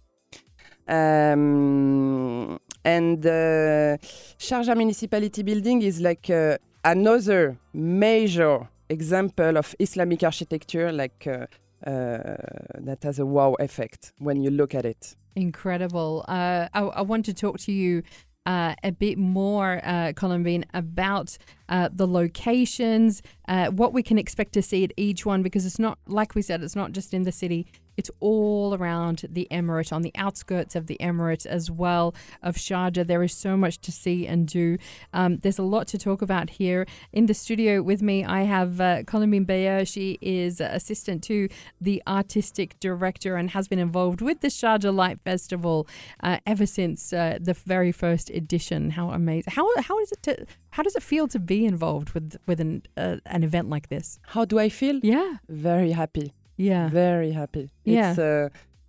Um, 0.88 2.58
and 2.84 3.24
uh, 3.24 3.96
Sharjah 4.38 4.76
Municipality 4.76 5.42
Building 5.42 5.82
is 5.82 6.00
like 6.00 6.30
uh, 6.30 6.58
another 6.84 7.58
major 7.72 8.68
example 8.88 9.56
of 9.56 9.74
Islamic 9.78 10.22
architecture, 10.22 10.92
like 10.92 11.26
uh, 11.26 11.46
uh, 11.86 12.36
that 12.78 12.98
has 13.02 13.18
a 13.18 13.26
wow 13.26 13.54
effect 13.60 14.12
when 14.18 14.40
you 14.42 14.50
look 14.50 14.74
at 14.74 14.84
it. 14.84 15.16
Incredible. 15.36 16.24
I, 16.28 16.68
I 16.74 17.02
want 17.02 17.24
to 17.26 17.34
talk 17.34 17.58
to 17.60 17.72
you 17.72 18.02
uh, 18.46 18.74
a 18.82 18.90
bit 18.90 19.18
more, 19.18 19.80
uh, 19.84 20.12
Colombine, 20.16 20.64
about 20.74 21.36
uh, 21.68 21.88
the 21.92 22.06
locations, 22.06 23.22
uh, 23.48 23.68
what 23.68 23.92
we 23.92 24.02
can 24.02 24.18
expect 24.18 24.52
to 24.54 24.62
see 24.62 24.82
at 24.82 24.92
each 24.96 25.24
one, 25.26 25.42
because 25.42 25.66
it's 25.66 25.78
not, 25.78 25.98
like 26.06 26.34
we 26.34 26.42
said, 26.42 26.62
it's 26.62 26.76
not 26.76 26.92
just 26.92 27.14
in 27.14 27.22
the 27.22 27.32
city, 27.32 27.66
it's 28.00 28.10
all 28.18 28.74
around 28.74 29.26
the 29.28 29.46
Emirate, 29.50 29.92
on 29.92 30.00
the 30.00 30.12
outskirts 30.14 30.74
of 30.74 30.86
the 30.86 30.96
Emirate 31.00 31.44
as 31.44 31.70
well 31.70 32.14
of 32.42 32.56
Sharjah. 32.56 33.06
There 33.06 33.22
is 33.22 33.34
so 33.34 33.58
much 33.58 33.78
to 33.82 33.92
see 33.92 34.26
and 34.26 34.48
do. 34.48 34.78
Um, 35.12 35.36
there's 35.42 35.58
a 35.58 35.62
lot 35.62 35.86
to 35.88 35.98
talk 35.98 36.22
about 36.22 36.48
here. 36.48 36.86
In 37.12 37.26
the 37.26 37.34
studio 37.34 37.82
with 37.82 38.00
me, 38.00 38.24
I 38.24 38.44
have 38.56 38.80
uh, 38.80 39.02
Colombine 39.06 39.44
Bayer. 39.44 39.84
She 39.84 40.18
is 40.22 40.62
assistant 40.62 41.22
to 41.24 41.50
the 41.78 42.02
artistic 42.06 42.80
director 42.80 43.36
and 43.36 43.50
has 43.50 43.68
been 43.68 43.78
involved 43.78 44.22
with 44.22 44.40
the 44.40 44.48
Sharjah 44.48 44.94
Light 44.94 45.20
Festival 45.20 45.86
uh, 46.22 46.38
ever 46.46 46.64
since 46.64 47.12
uh, 47.12 47.36
the 47.38 47.52
very 47.52 47.92
first 47.92 48.30
edition. 48.30 48.90
How 48.92 49.10
amazing! 49.10 49.52
How 49.52 49.66
how 49.82 49.98
is 49.98 50.10
it 50.10 50.22
to 50.22 50.46
how 50.70 50.82
does 50.82 50.96
it 50.96 51.02
feel 51.02 51.28
to 51.28 51.38
be 51.38 51.66
involved 51.66 52.14
with 52.14 52.38
with 52.46 52.60
an 52.60 52.82
uh, 52.96 53.16
an 53.26 53.42
event 53.44 53.68
like 53.68 53.90
this? 53.90 54.18
How 54.28 54.46
do 54.46 54.58
I 54.58 54.70
feel? 54.70 55.00
Yeah, 55.02 55.36
very 55.50 55.92
happy. 55.92 56.32
Yeah. 56.60 56.88
Very 56.90 57.32
happy. 57.32 57.70
Yeah. 57.84 58.10
It's, 58.10 58.18
uh, 58.18 58.48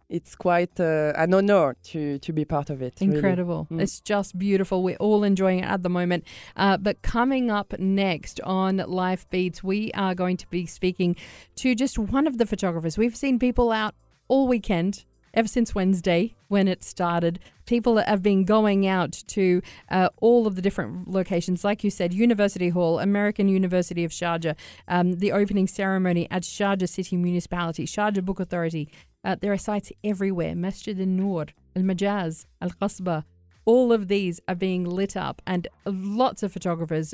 it's 0.09 0.35
quite 0.35 0.77
uh, 0.77 1.13
an 1.15 1.33
honor 1.33 1.77
to 1.83 2.19
to 2.19 2.33
be 2.33 2.43
part 2.43 2.69
of 2.69 2.81
it. 2.81 3.01
Incredible. 3.01 3.67
Really. 3.69 3.79
Mm. 3.79 3.83
It's 3.83 4.01
just 4.01 4.37
beautiful. 4.37 4.83
We're 4.83 4.97
all 4.97 5.23
enjoying 5.23 5.59
it 5.59 5.65
at 5.65 5.83
the 5.83 5.89
moment. 5.89 6.25
Uh, 6.57 6.75
but 6.77 7.01
coming 7.01 7.49
up 7.49 7.73
next 7.79 8.41
on 8.41 8.77
Life 8.77 9.29
Beats, 9.29 9.63
we 9.63 9.89
are 9.93 10.13
going 10.13 10.35
to 10.37 10.47
be 10.47 10.65
speaking 10.65 11.15
to 11.55 11.73
just 11.73 11.97
one 11.97 12.27
of 12.27 12.37
the 12.37 12.45
photographers. 12.45 12.97
We've 12.97 13.15
seen 13.15 13.39
people 13.39 13.71
out 13.71 13.95
all 14.27 14.49
weekend 14.49 15.05
ever 15.33 15.47
since 15.47 15.73
Wednesday 15.75 16.35
when 16.47 16.67
it 16.67 16.83
started. 16.83 17.39
People 17.65 17.97
have 17.97 18.21
been 18.21 18.43
going 18.43 18.85
out 18.85 19.23
to 19.27 19.61
uh, 19.89 20.09
all 20.17 20.47
of 20.47 20.55
the 20.55 20.61
different 20.61 21.07
locations, 21.07 21.63
like 21.63 21.83
you 21.83 21.89
said, 21.89 22.13
University 22.13 22.69
Hall, 22.69 22.99
American 22.99 23.47
University 23.47 24.03
of 24.03 24.11
Sharjah, 24.11 24.55
um, 24.87 25.13
the 25.13 25.31
opening 25.31 25.67
ceremony 25.67 26.27
at 26.29 26.43
Sharjah 26.43 26.89
City 26.89 27.15
Municipality, 27.17 27.85
Sharjah 27.85 28.25
Book 28.25 28.39
Authority. 28.39 28.89
Uh, 29.23 29.35
there 29.39 29.53
are 29.53 29.57
sites 29.57 29.91
everywhere 30.03 30.55
Masjid 30.55 30.99
al 30.99 31.05
Noor, 31.05 31.45
Al 31.75 31.83
Majaz, 31.83 32.45
Al 32.61 32.71
Qasba. 32.71 33.23
All 33.63 33.93
of 33.93 34.07
these 34.07 34.41
are 34.47 34.55
being 34.55 34.83
lit 34.83 35.15
up, 35.15 35.41
and 35.45 35.67
lots 35.85 36.41
of 36.41 36.51
photographers, 36.51 37.13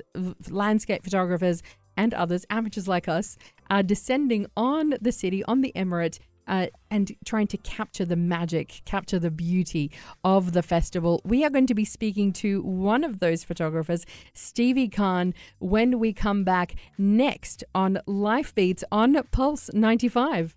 landscape 0.50 1.04
photographers, 1.04 1.62
and 1.98 2.14
others, 2.14 2.46
amateurs 2.50 2.88
like 2.88 3.08
us, 3.08 3.38
are 3.70 3.84
descending 3.84 4.46
on 4.56 4.94
the 5.02 5.12
city, 5.12 5.44
on 5.44 5.62
the 5.62 5.74
Emirate, 5.76 6.20
uh, 6.48 6.68
and 6.90 7.16
trying 7.26 7.48
to 7.48 7.58
capture 7.58 8.06
the 8.06 8.16
magic, 8.16 8.82
capture 8.86 9.20
the 9.20 9.32
beauty 9.32 9.92
of 10.24 10.54
the 10.54 10.64
festival. 10.64 11.22
We 11.26 11.44
are 11.44 11.50
going 11.50 11.68
to 11.68 11.76
be 11.76 11.86
speaking 11.86 12.34
to 12.34 12.62
one 12.62 13.04
of 13.04 13.20
those 13.20 13.44
photographers, 13.44 14.06
Stevie 14.34 14.88
Khan, 14.88 15.34
when 15.60 16.00
we 16.00 16.14
come 16.14 16.44
back 16.44 16.76
next 16.98 17.64
on 17.76 18.00
Life 18.06 18.54
Beats 18.56 18.84
on 18.92 19.22
Pulse 19.32 19.70
95. 19.74 20.56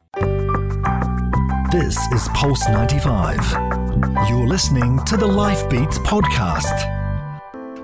This 1.71 1.97
is 2.13 2.29
Pulse 2.35 2.69
95. 2.69 3.39
You're 4.29 4.47
listening 4.47 4.99
to 5.05 5.17
the 5.17 5.27
Life 5.27 5.69
Beats 5.71 5.99
podcast. 6.01 6.99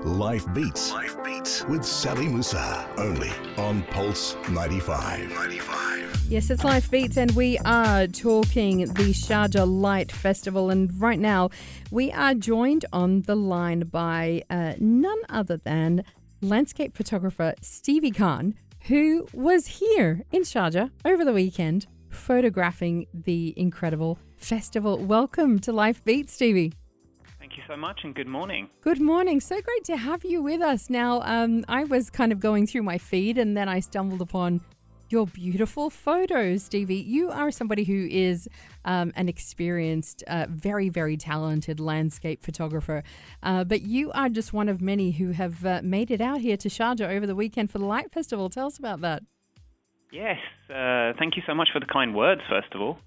Life 0.03 0.45
Beats. 0.53 0.91
Life 0.91 1.23
Beats 1.23 1.63
with 1.65 1.85
Sally 1.85 2.27
Musa. 2.27 2.85
Only 2.97 3.31
on 3.57 3.83
Pulse 3.83 4.35
95. 4.49 5.29
95. 5.29 5.86
Yes, 6.29 6.49
it's 6.49 6.65
Life 6.65 6.91
Beats, 6.91 7.15
and 7.15 7.31
we 7.31 7.57
are 7.59 8.05
talking 8.05 8.79
the 8.79 9.13
Sharjah 9.13 9.65
Light 9.65 10.11
Festival. 10.11 10.69
And 10.69 10.91
right 10.99 11.19
now, 11.19 11.51
we 11.89 12.11
are 12.11 12.33
joined 12.33 12.83
on 12.91 13.21
the 13.21 13.35
line 13.35 13.85
by 13.85 14.43
uh, 14.49 14.73
none 14.77 15.19
other 15.29 15.55
than 15.55 16.03
landscape 16.41 16.97
photographer 16.97 17.53
Stevie 17.61 18.11
Khan, 18.11 18.55
who 18.87 19.25
was 19.31 19.67
here 19.67 20.23
in 20.29 20.41
Sharjah 20.41 20.91
over 21.05 21.23
the 21.23 21.31
weekend 21.31 21.87
photographing 22.09 23.07
the 23.13 23.53
incredible 23.55 24.19
festival. 24.35 24.97
Welcome 24.97 25.59
to 25.59 25.71
Life 25.71 26.03
Beats, 26.03 26.33
Stevie 26.33 26.73
Thank 27.47 27.55
you 27.55 27.63
so 27.65 27.77
much 27.77 28.01
and 28.03 28.13
good 28.13 28.27
morning. 28.27 28.67
Good 28.81 28.99
morning. 28.99 29.39
So 29.39 29.61
great 29.61 29.85
to 29.85 29.95
have 29.95 30.25
you 30.25 30.41
with 30.41 30.61
us. 30.61 30.89
Now, 30.89 31.21
um, 31.21 31.63
I 31.69 31.85
was 31.85 32.09
kind 32.09 32.33
of 32.33 32.41
going 32.41 32.67
through 32.67 32.83
my 32.83 32.97
feed 32.97 33.37
and 33.37 33.55
then 33.55 33.69
I 33.69 33.79
stumbled 33.79 34.21
upon 34.21 34.59
your 35.11 35.27
beautiful 35.27 35.89
photos, 35.89 36.63
Stevie. 36.63 36.95
You 36.95 37.29
are 37.29 37.51
somebody 37.51 37.83
who 37.83 38.07
is 38.09 38.47
um, 38.85 39.11
an 39.15 39.29
experienced, 39.29 40.23
uh, 40.27 40.47
very, 40.49 40.89
very 40.89 41.17
talented 41.17 41.79
landscape 41.79 42.43
photographer. 42.43 43.03
Uh, 43.43 43.63
but 43.63 43.81
you 43.81 44.11
are 44.11 44.29
just 44.29 44.53
one 44.53 44.69
of 44.69 44.81
many 44.81 45.11
who 45.11 45.31
have 45.31 45.65
uh, 45.65 45.81
made 45.83 46.11
it 46.11 46.21
out 46.21 46.41
here 46.41 46.57
to 46.57 46.69
Sharjah 46.69 47.09
over 47.09 47.25
the 47.27 47.35
weekend 47.35 47.71
for 47.71 47.79
the 47.79 47.85
Light 47.85 48.11
Festival. 48.11 48.49
Tell 48.49 48.67
us 48.67 48.77
about 48.77 49.01
that. 49.01 49.23
Yes, 50.11 50.37
uh, 50.69 51.13
thank 51.19 51.35
you 51.35 51.43
so 51.45 51.53
much 51.53 51.69
for 51.73 51.79
the 51.79 51.85
kind 51.85 52.15
words, 52.15 52.41
first 52.49 52.73
of 52.73 52.81
all. 52.81 52.97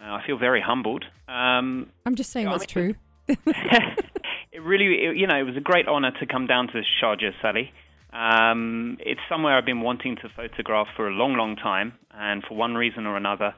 Uh, 0.00 0.14
I 0.14 0.26
feel 0.26 0.36
very 0.36 0.60
humbled. 0.60 1.04
Um, 1.28 1.90
I'm 2.04 2.14
just 2.14 2.30
saying 2.30 2.48
what's 2.48 2.66
true. 2.66 2.94
it 3.28 4.62
really, 4.62 5.06
it, 5.06 5.16
you 5.16 5.26
know, 5.26 5.36
it 5.36 5.44
was 5.44 5.56
a 5.56 5.60
great 5.60 5.88
honor 5.88 6.10
to 6.20 6.26
come 6.26 6.46
down 6.46 6.66
to 6.68 6.82
Sharjah, 7.02 7.32
Sally. 7.40 7.72
Um, 8.12 8.98
it's 9.00 9.20
somewhere 9.28 9.56
I've 9.56 9.64
been 9.64 9.80
wanting 9.80 10.16
to 10.16 10.28
photograph 10.36 10.88
for 10.96 11.08
a 11.08 11.12
long, 11.12 11.34
long 11.34 11.56
time, 11.56 11.94
and 12.10 12.42
for 12.46 12.54
one 12.54 12.74
reason 12.74 13.06
or 13.06 13.16
another, 13.16 13.54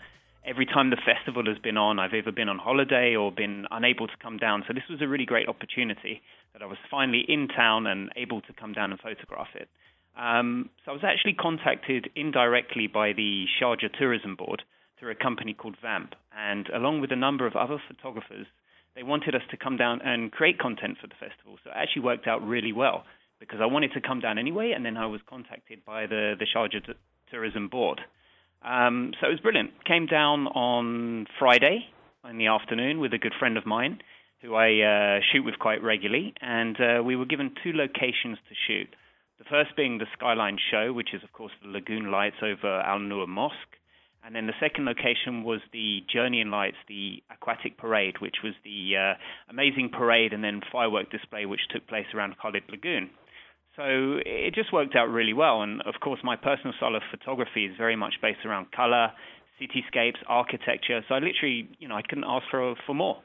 every 0.47 0.65
time 0.65 0.91
the 0.91 0.97
festival 0.97 1.45
has 1.47 1.59
been 1.59 1.77
on, 1.77 1.99
I've 1.99 2.15
either 2.15 2.31
been 2.31 2.49
on 2.49 2.59
holiday 2.59 3.17
or 3.17 3.33
been 3.33 3.67
unable 3.73 4.07
to 4.07 4.17
come 4.23 4.37
down. 4.37 4.63
So 4.69 4.73
this 4.73 4.85
was 4.89 5.03
a 5.03 5.09
really 5.09 5.27
great 5.27 5.49
opportunity 5.49 6.23
that 6.53 6.63
I 6.63 6.67
was 6.67 6.79
finally 6.89 7.25
in 7.27 7.49
town 7.49 7.87
and 7.89 8.11
able 8.15 8.41
to 8.43 8.53
come 8.53 8.73
down 8.73 8.93
and 8.93 9.01
photograph 9.01 9.49
it. 9.55 9.69
Um, 10.17 10.71
so 10.85 10.93
I 10.93 10.95
was 10.95 11.03
actually 11.05 11.35
contacted 11.35 12.09
indirectly 12.15 12.87
by 12.87 13.13
the 13.13 13.47
Sharjah 13.61 13.99
Tourism 13.99 14.37
Board 14.37 14.63
through 15.01 15.11
a 15.11 15.17
company 15.17 15.55
called 15.55 15.77
Vamp, 15.83 16.15
and 16.39 16.69
along 16.69 17.01
with 17.01 17.11
a 17.11 17.17
number 17.17 17.49
of 17.49 17.57
other 17.57 17.79
photographers, 17.89 18.47
they 18.95 19.03
wanted 19.03 19.35
us 19.35 19.43
to 19.51 19.57
come 19.57 19.77
down 19.77 20.01
and 20.05 20.31
create 20.31 20.61
content 20.61 20.99
for 21.01 21.09
the 21.09 21.19
festival. 21.19 21.59
So 21.65 21.71
it 21.71 21.77
actually 21.77 22.03
worked 22.03 22.29
out 22.29 22.47
really 22.47 22.73
well 22.73 23.05
because 23.47 23.61
I 23.63 23.67
wanted 23.67 23.93
to 23.93 24.01
come 24.01 24.21
down 24.21 24.39
anyway, 24.39 24.73
and 24.75 24.85
then 24.85 24.97
I 24.97 25.07
was 25.07 25.21
contacted 25.29 25.85
by 25.85 26.07
the 26.07 26.35
the 26.39 26.47
Sharjah 26.47 26.87
T- 26.87 26.93
Tourism 27.31 27.69
Board. 27.69 28.01
Um, 28.65 29.13
so 29.21 29.29
it 29.29 29.31
was 29.31 29.41
brilliant. 29.41 29.85
Came 29.85 30.07
down 30.07 30.47
on 30.49 31.27
Friday 31.39 31.87
in 32.29 32.39
the 32.39 32.47
afternoon 32.47 33.01
with 33.01 33.13
a 33.13 33.19
good 33.19 33.35
friend 33.39 33.59
of 33.59 33.67
mine 33.67 33.99
who 34.41 34.55
I 34.55 34.69
uh, 34.81 35.21
shoot 35.33 35.43
with 35.45 35.59
quite 35.59 35.83
regularly, 35.83 36.35
and 36.41 36.77
uh, 36.79 37.03
we 37.03 37.17
were 37.17 37.25
given 37.25 37.55
two 37.63 37.73
locations 37.73 38.39
to 38.49 38.55
shoot. 38.67 38.89
The 39.39 39.45
first 39.45 39.75
being 39.77 39.99
the 39.99 40.07
Skyline 40.17 40.59
Show, 40.71 40.93
which 40.93 41.15
is, 41.15 41.23
of 41.25 41.33
course, 41.33 41.53
the 41.63 41.69
lagoon 41.69 42.11
lights 42.11 42.37
over 42.43 42.81
Al 42.81 42.99
Noor 42.99 43.27
Mosque. 43.27 43.77
And 44.25 44.35
then 44.35 44.47
the 44.47 44.55
second 44.59 44.87
location 44.87 45.45
was 45.45 45.61
the 45.73 46.01
Journey 46.13 46.41
in 46.41 46.51
Lights, 46.51 46.79
the 46.89 47.23
aquatic 47.31 47.77
parade, 47.77 48.21
which 48.21 48.37
was 48.43 48.55
the 48.65 48.97
uh, 48.97 49.15
amazing 49.51 49.91
parade 49.91 50.33
and 50.33 50.43
then 50.43 50.63
firework 50.73 51.11
display 51.11 51.45
which 51.45 51.69
took 51.71 51.87
place 51.87 52.07
around 52.15 52.37
Khalid 52.41 52.63
Lagoon. 52.71 53.11
So 53.77 54.21
it 54.25 54.55
just 54.55 54.73
worked 54.73 54.95
out 54.95 55.07
really 55.07 55.33
well. 55.33 55.63
And 55.63 55.83
of 55.83 55.95
course, 56.01 56.21
my 56.23 56.37
personal 56.37 56.73
style 56.77 56.95
of 56.95 57.03
photography 57.11 57.67
is 57.67 57.77
very 57.77 57.97
much 57.97 58.15
based 58.23 58.45
around 58.45 58.71
color, 58.73 59.11
cityscapes, 59.61 60.17
architecture. 60.29 61.01
So 61.09 61.15
I 61.15 61.19
literally, 61.19 61.69
you 61.79 61.89
know, 61.89 61.97
I 61.97 62.03
couldn't 62.03 62.25
ask 62.27 62.45
for 62.51 62.75
for 62.87 62.95
more. 62.95 63.21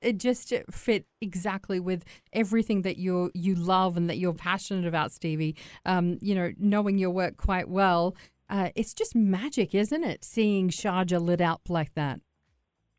It 0.00 0.18
just 0.18 0.52
fit 0.70 1.04
exactly 1.20 1.80
with 1.80 2.04
everything 2.32 2.82
that 2.82 2.96
you 2.96 3.30
you 3.34 3.54
love 3.54 3.96
and 3.96 4.08
that 4.08 4.18
you're 4.18 4.34
passionate 4.34 4.86
about, 4.86 5.12
Stevie. 5.12 5.56
Um, 5.84 6.18
you 6.22 6.34
know, 6.34 6.52
knowing 6.58 6.96
your 6.96 7.10
work 7.10 7.36
quite 7.36 7.68
well, 7.68 8.14
uh, 8.48 8.70
it's 8.76 8.94
just 8.94 9.14
magic, 9.14 9.74
isn't 9.74 10.04
it? 10.04 10.24
Seeing 10.24 10.68
Sharjah 10.68 11.20
lit 11.20 11.40
up 11.40 11.62
like 11.68 11.94
that. 11.94 12.20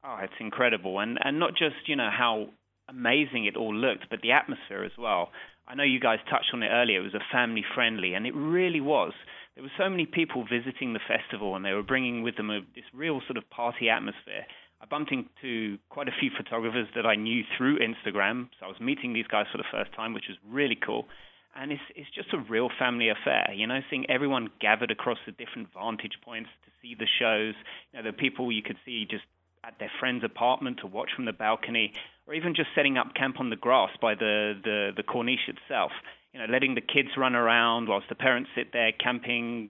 Oh, 0.03 0.17
it's 0.21 0.33
incredible, 0.39 0.99
and 0.99 1.17
and 1.23 1.39
not 1.39 1.51
just 1.51 1.87
you 1.87 1.95
know 1.95 2.09
how 2.11 2.49
amazing 2.89 3.45
it 3.45 3.55
all 3.55 3.73
looked, 3.73 4.09
but 4.09 4.21
the 4.21 4.33
atmosphere 4.33 4.83
as 4.83 4.91
well. 4.97 5.29
I 5.67 5.75
know 5.75 5.83
you 5.83 5.99
guys 5.99 6.19
touched 6.29 6.51
on 6.53 6.63
it 6.63 6.69
earlier. 6.69 6.99
It 6.99 7.03
was 7.03 7.13
a 7.13 7.31
family 7.31 7.63
friendly, 7.73 8.13
and 8.13 8.27
it 8.27 8.35
really 8.35 8.81
was. 8.81 9.13
There 9.55 9.63
were 9.63 9.71
so 9.77 9.89
many 9.89 10.05
people 10.05 10.43
visiting 10.43 10.93
the 10.93 10.99
festival, 11.07 11.55
and 11.55 11.63
they 11.63 11.73
were 11.73 11.83
bringing 11.83 12.23
with 12.23 12.35
them 12.35 12.49
a, 12.49 12.61
this 12.75 12.85
real 12.93 13.21
sort 13.27 13.37
of 13.37 13.49
party 13.49 13.89
atmosphere. 13.89 14.45
I 14.81 14.85
bumped 14.85 15.13
into 15.13 15.77
quite 15.89 16.09
a 16.09 16.19
few 16.19 16.29
photographers 16.35 16.87
that 16.95 17.05
I 17.05 17.15
knew 17.15 17.43
through 17.57 17.79
Instagram, 17.79 18.49
so 18.59 18.65
I 18.65 18.67
was 18.67 18.79
meeting 18.81 19.13
these 19.13 19.27
guys 19.27 19.45
for 19.49 19.57
the 19.57 19.63
first 19.71 19.93
time, 19.93 20.13
which 20.13 20.25
was 20.27 20.37
really 20.49 20.75
cool. 20.75 21.07
And 21.55 21.71
it's 21.71 21.83
it's 21.95 22.09
just 22.09 22.33
a 22.33 22.39
real 22.39 22.69
family 22.79 23.09
affair, 23.09 23.53
you 23.53 23.67
know, 23.67 23.79
seeing 23.89 24.09
everyone 24.09 24.49
gathered 24.59 24.91
across 24.91 25.19
the 25.25 25.31
different 25.31 25.69
vantage 25.71 26.17
points 26.25 26.49
to 26.65 26.71
see 26.81 26.95
the 26.95 27.07
shows. 27.19 27.53
You 27.93 28.01
know, 28.01 28.11
the 28.11 28.17
people 28.17 28.51
you 28.51 28.63
could 28.63 28.77
see 28.83 29.05
just 29.05 29.23
at 29.63 29.79
their 29.79 29.91
friend's 29.99 30.23
apartment 30.23 30.79
to 30.81 30.87
watch 30.87 31.11
from 31.15 31.25
the 31.25 31.31
balcony, 31.31 31.93
or 32.27 32.33
even 32.33 32.55
just 32.55 32.69
setting 32.75 32.97
up 32.97 33.13
camp 33.15 33.39
on 33.39 33.49
the 33.49 33.55
grass 33.55 33.89
by 34.01 34.15
the, 34.15 34.53
the, 34.63 34.91
the 34.95 35.03
corniche 35.03 35.47
itself. 35.47 35.91
You 36.33 36.39
know, 36.39 36.45
letting 36.51 36.75
the 36.75 36.81
kids 36.81 37.09
run 37.17 37.35
around 37.35 37.89
whilst 37.89 38.09
the 38.09 38.15
parents 38.15 38.49
sit 38.55 38.73
there 38.73 38.91
camping, 38.91 39.69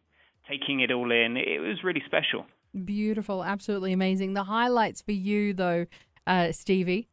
taking 0.49 0.79
it 0.79 0.91
all 0.91 1.11
in. 1.11 1.35
It 1.37 1.59
was 1.59 1.83
really 1.83 2.03
special. 2.05 2.45
Beautiful, 2.85 3.43
absolutely 3.43 3.93
amazing. 3.93 4.33
The 4.33 4.45
highlights 4.45 5.01
for 5.01 5.11
you, 5.11 5.53
though, 5.53 5.85
uh, 6.25 6.51
Stevie. 6.51 7.09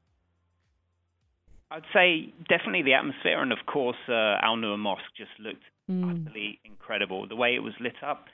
I'd 1.70 1.85
say 1.92 2.33
definitely 2.48 2.83
the 2.83 2.94
atmosphere, 2.94 3.40
and 3.40 3.53
of 3.53 3.59
course, 3.66 3.96
uh, 4.09 4.38
Al 4.42 4.57
Noor 4.57 4.76
Mosque 4.76 5.03
just 5.16 5.31
looked 5.38 5.62
mm. 5.88 6.26
utterly 6.26 6.59
incredible. 6.64 7.29
The 7.29 7.37
way 7.37 7.55
it 7.55 7.61
was 7.61 7.74
lit 7.81 8.03
up, 8.05 8.24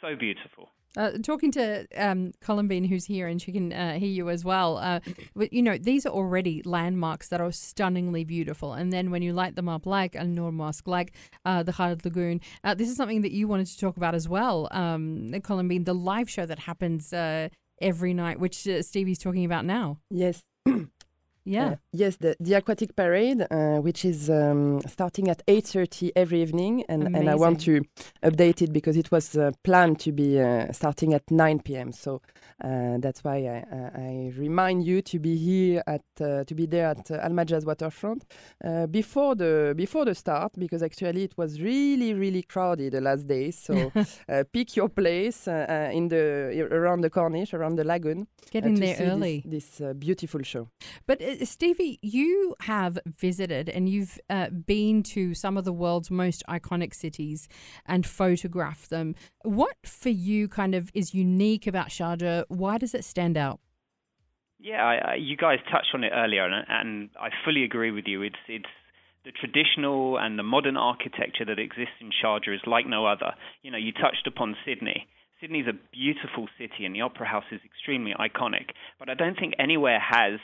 so 0.00 0.14
beautiful. 0.16 0.68
Uh, 0.96 1.12
talking 1.22 1.52
to 1.52 1.86
um, 1.96 2.32
Colombine, 2.40 2.84
who's 2.84 3.04
here, 3.04 3.28
and 3.28 3.40
she 3.40 3.52
can 3.52 3.72
uh, 3.72 3.94
hear 3.94 4.08
you 4.08 4.28
as 4.28 4.44
well. 4.44 4.78
Uh, 4.78 5.00
but, 5.36 5.52
you 5.52 5.62
know, 5.62 5.78
these 5.78 6.04
are 6.04 6.12
already 6.12 6.62
landmarks 6.64 7.28
that 7.28 7.40
are 7.40 7.52
stunningly 7.52 8.24
beautiful. 8.24 8.72
And 8.72 8.92
then 8.92 9.12
when 9.12 9.22
you 9.22 9.32
light 9.32 9.54
them 9.54 9.68
up, 9.68 9.86
like 9.86 10.16
Al 10.16 10.26
Noor 10.26 10.50
Mosque, 10.50 10.88
like 10.88 11.12
uh, 11.44 11.62
the 11.62 11.72
Khalid 11.72 12.04
Lagoon, 12.04 12.40
uh, 12.64 12.74
this 12.74 12.88
is 12.88 12.96
something 12.96 13.22
that 13.22 13.30
you 13.30 13.46
wanted 13.46 13.68
to 13.68 13.78
talk 13.78 13.96
about 13.96 14.14
as 14.14 14.28
well, 14.28 14.68
um, 14.72 15.30
Colombine, 15.44 15.84
the 15.84 15.94
live 15.94 16.28
show 16.28 16.44
that 16.44 16.60
happens 16.60 17.12
uh, 17.12 17.48
every 17.80 18.12
night, 18.12 18.40
which 18.40 18.66
Stevie's 18.80 19.18
talking 19.18 19.44
about 19.44 19.64
now. 19.64 19.98
Yes. 20.10 20.42
Yeah. 21.44 21.66
Uh, 21.66 21.76
yes, 21.92 22.16
the, 22.16 22.36
the 22.38 22.54
aquatic 22.54 22.94
parade, 22.94 23.46
uh, 23.50 23.78
which 23.78 24.04
is 24.04 24.28
um, 24.28 24.80
starting 24.86 25.28
at 25.28 25.44
8.30 25.46 26.10
every 26.14 26.42
evening. 26.42 26.84
And, 26.88 27.14
and 27.16 27.28
I 27.30 27.34
want 27.34 27.60
to 27.62 27.82
update 28.22 28.62
it 28.62 28.72
because 28.72 28.96
it 28.96 29.10
was 29.10 29.36
uh, 29.36 29.52
planned 29.64 30.00
to 30.00 30.12
be 30.12 30.40
uh, 30.40 30.72
starting 30.72 31.14
at 31.14 31.30
9 31.30 31.60
p.m. 31.60 31.92
So 31.92 32.20
uh, 32.62 32.98
that's 32.98 33.24
why 33.24 33.36
I, 33.36 34.00
I, 34.00 34.32
remind 34.36 34.84
you 34.84 35.00
to 35.02 35.18
be 35.18 35.36
here 35.36 35.82
at 35.86 36.02
uh, 36.20 36.44
to 36.44 36.54
be 36.54 36.66
there 36.66 36.88
at 36.88 37.10
Al 37.10 37.30
Majaz 37.30 37.64
waterfront 37.64 38.24
before 38.90 39.34
the 39.34 39.72
before 39.76 40.04
the 40.04 40.14
start 40.14 40.52
because 40.58 40.82
actually 40.82 41.24
it 41.24 41.36
was 41.38 41.60
really 41.62 42.12
really 42.12 42.42
crowded 42.42 42.92
the 42.92 43.00
last 43.00 43.26
day. 43.26 43.50
So 43.50 43.92
pick 44.52 44.76
your 44.76 44.88
place 44.88 45.48
in 45.48 46.08
the 46.08 46.68
around 46.70 47.00
the 47.00 47.10
Corniche, 47.10 47.54
around 47.54 47.76
the 47.76 47.84
lagoon. 47.84 48.26
Get 48.50 48.64
in 48.66 48.74
there 48.74 48.96
early. 49.00 49.42
This, 49.46 49.78
this 49.78 49.94
beautiful 49.96 50.42
show. 50.42 50.68
But 51.06 51.20
Stevie, 51.44 51.98
you 52.02 52.54
have 52.60 52.98
visited 53.06 53.68
and 53.68 53.88
you've 53.88 54.18
uh, 54.28 54.50
been 54.50 55.02
to 55.02 55.34
some 55.34 55.56
of 55.56 55.64
the 55.64 55.72
world's 55.72 56.10
most 56.10 56.42
iconic 56.48 56.94
cities 56.94 57.48
and 57.86 58.06
photographed 58.06 58.90
them. 58.90 59.14
What 59.42 59.76
for 59.84 60.08
you 60.08 60.48
kind 60.48 60.74
of 60.74 60.90
is 60.94 61.14
unique 61.14 61.66
about 61.66 61.88
Sharjah? 61.88 62.44
Why 62.48 62.78
does 62.78 62.94
it 62.94 63.04
stand 63.04 63.36
out? 63.36 63.60
Yeah, 64.58 64.84
I, 64.84 65.12
I, 65.12 65.14
you 65.14 65.36
guys 65.36 65.58
touched 65.72 65.94
on 65.94 66.04
it 66.04 66.12
earlier, 66.14 66.44
and, 66.44 66.66
and 66.68 67.10
I 67.18 67.30
fully 67.44 67.64
agree 67.64 67.90
with 67.90 68.04
you. 68.06 68.20
It's 68.20 68.36
it's 68.46 68.66
the 69.24 69.32
traditional 69.32 70.18
and 70.18 70.38
the 70.38 70.42
modern 70.42 70.76
architecture 70.76 71.44
that 71.46 71.58
exists 71.58 71.96
in 72.00 72.10
Sharjah 72.10 72.54
is 72.54 72.60
like 72.66 72.86
no 72.86 73.06
other. 73.06 73.32
You 73.62 73.70
know, 73.70 73.78
you 73.78 73.92
touched 73.92 74.26
upon 74.26 74.56
Sydney. 74.66 75.08
Sydney's 75.40 75.66
a 75.66 75.72
beautiful 75.92 76.48
city, 76.58 76.84
and 76.84 76.94
the 76.94 77.00
Opera 77.00 77.26
House 77.26 77.44
is 77.50 77.60
extremely 77.64 78.12
iconic. 78.12 78.72
But 78.98 79.08
I 79.08 79.14
don't 79.14 79.38
think 79.38 79.54
anywhere 79.58 79.98
has 79.98 80.40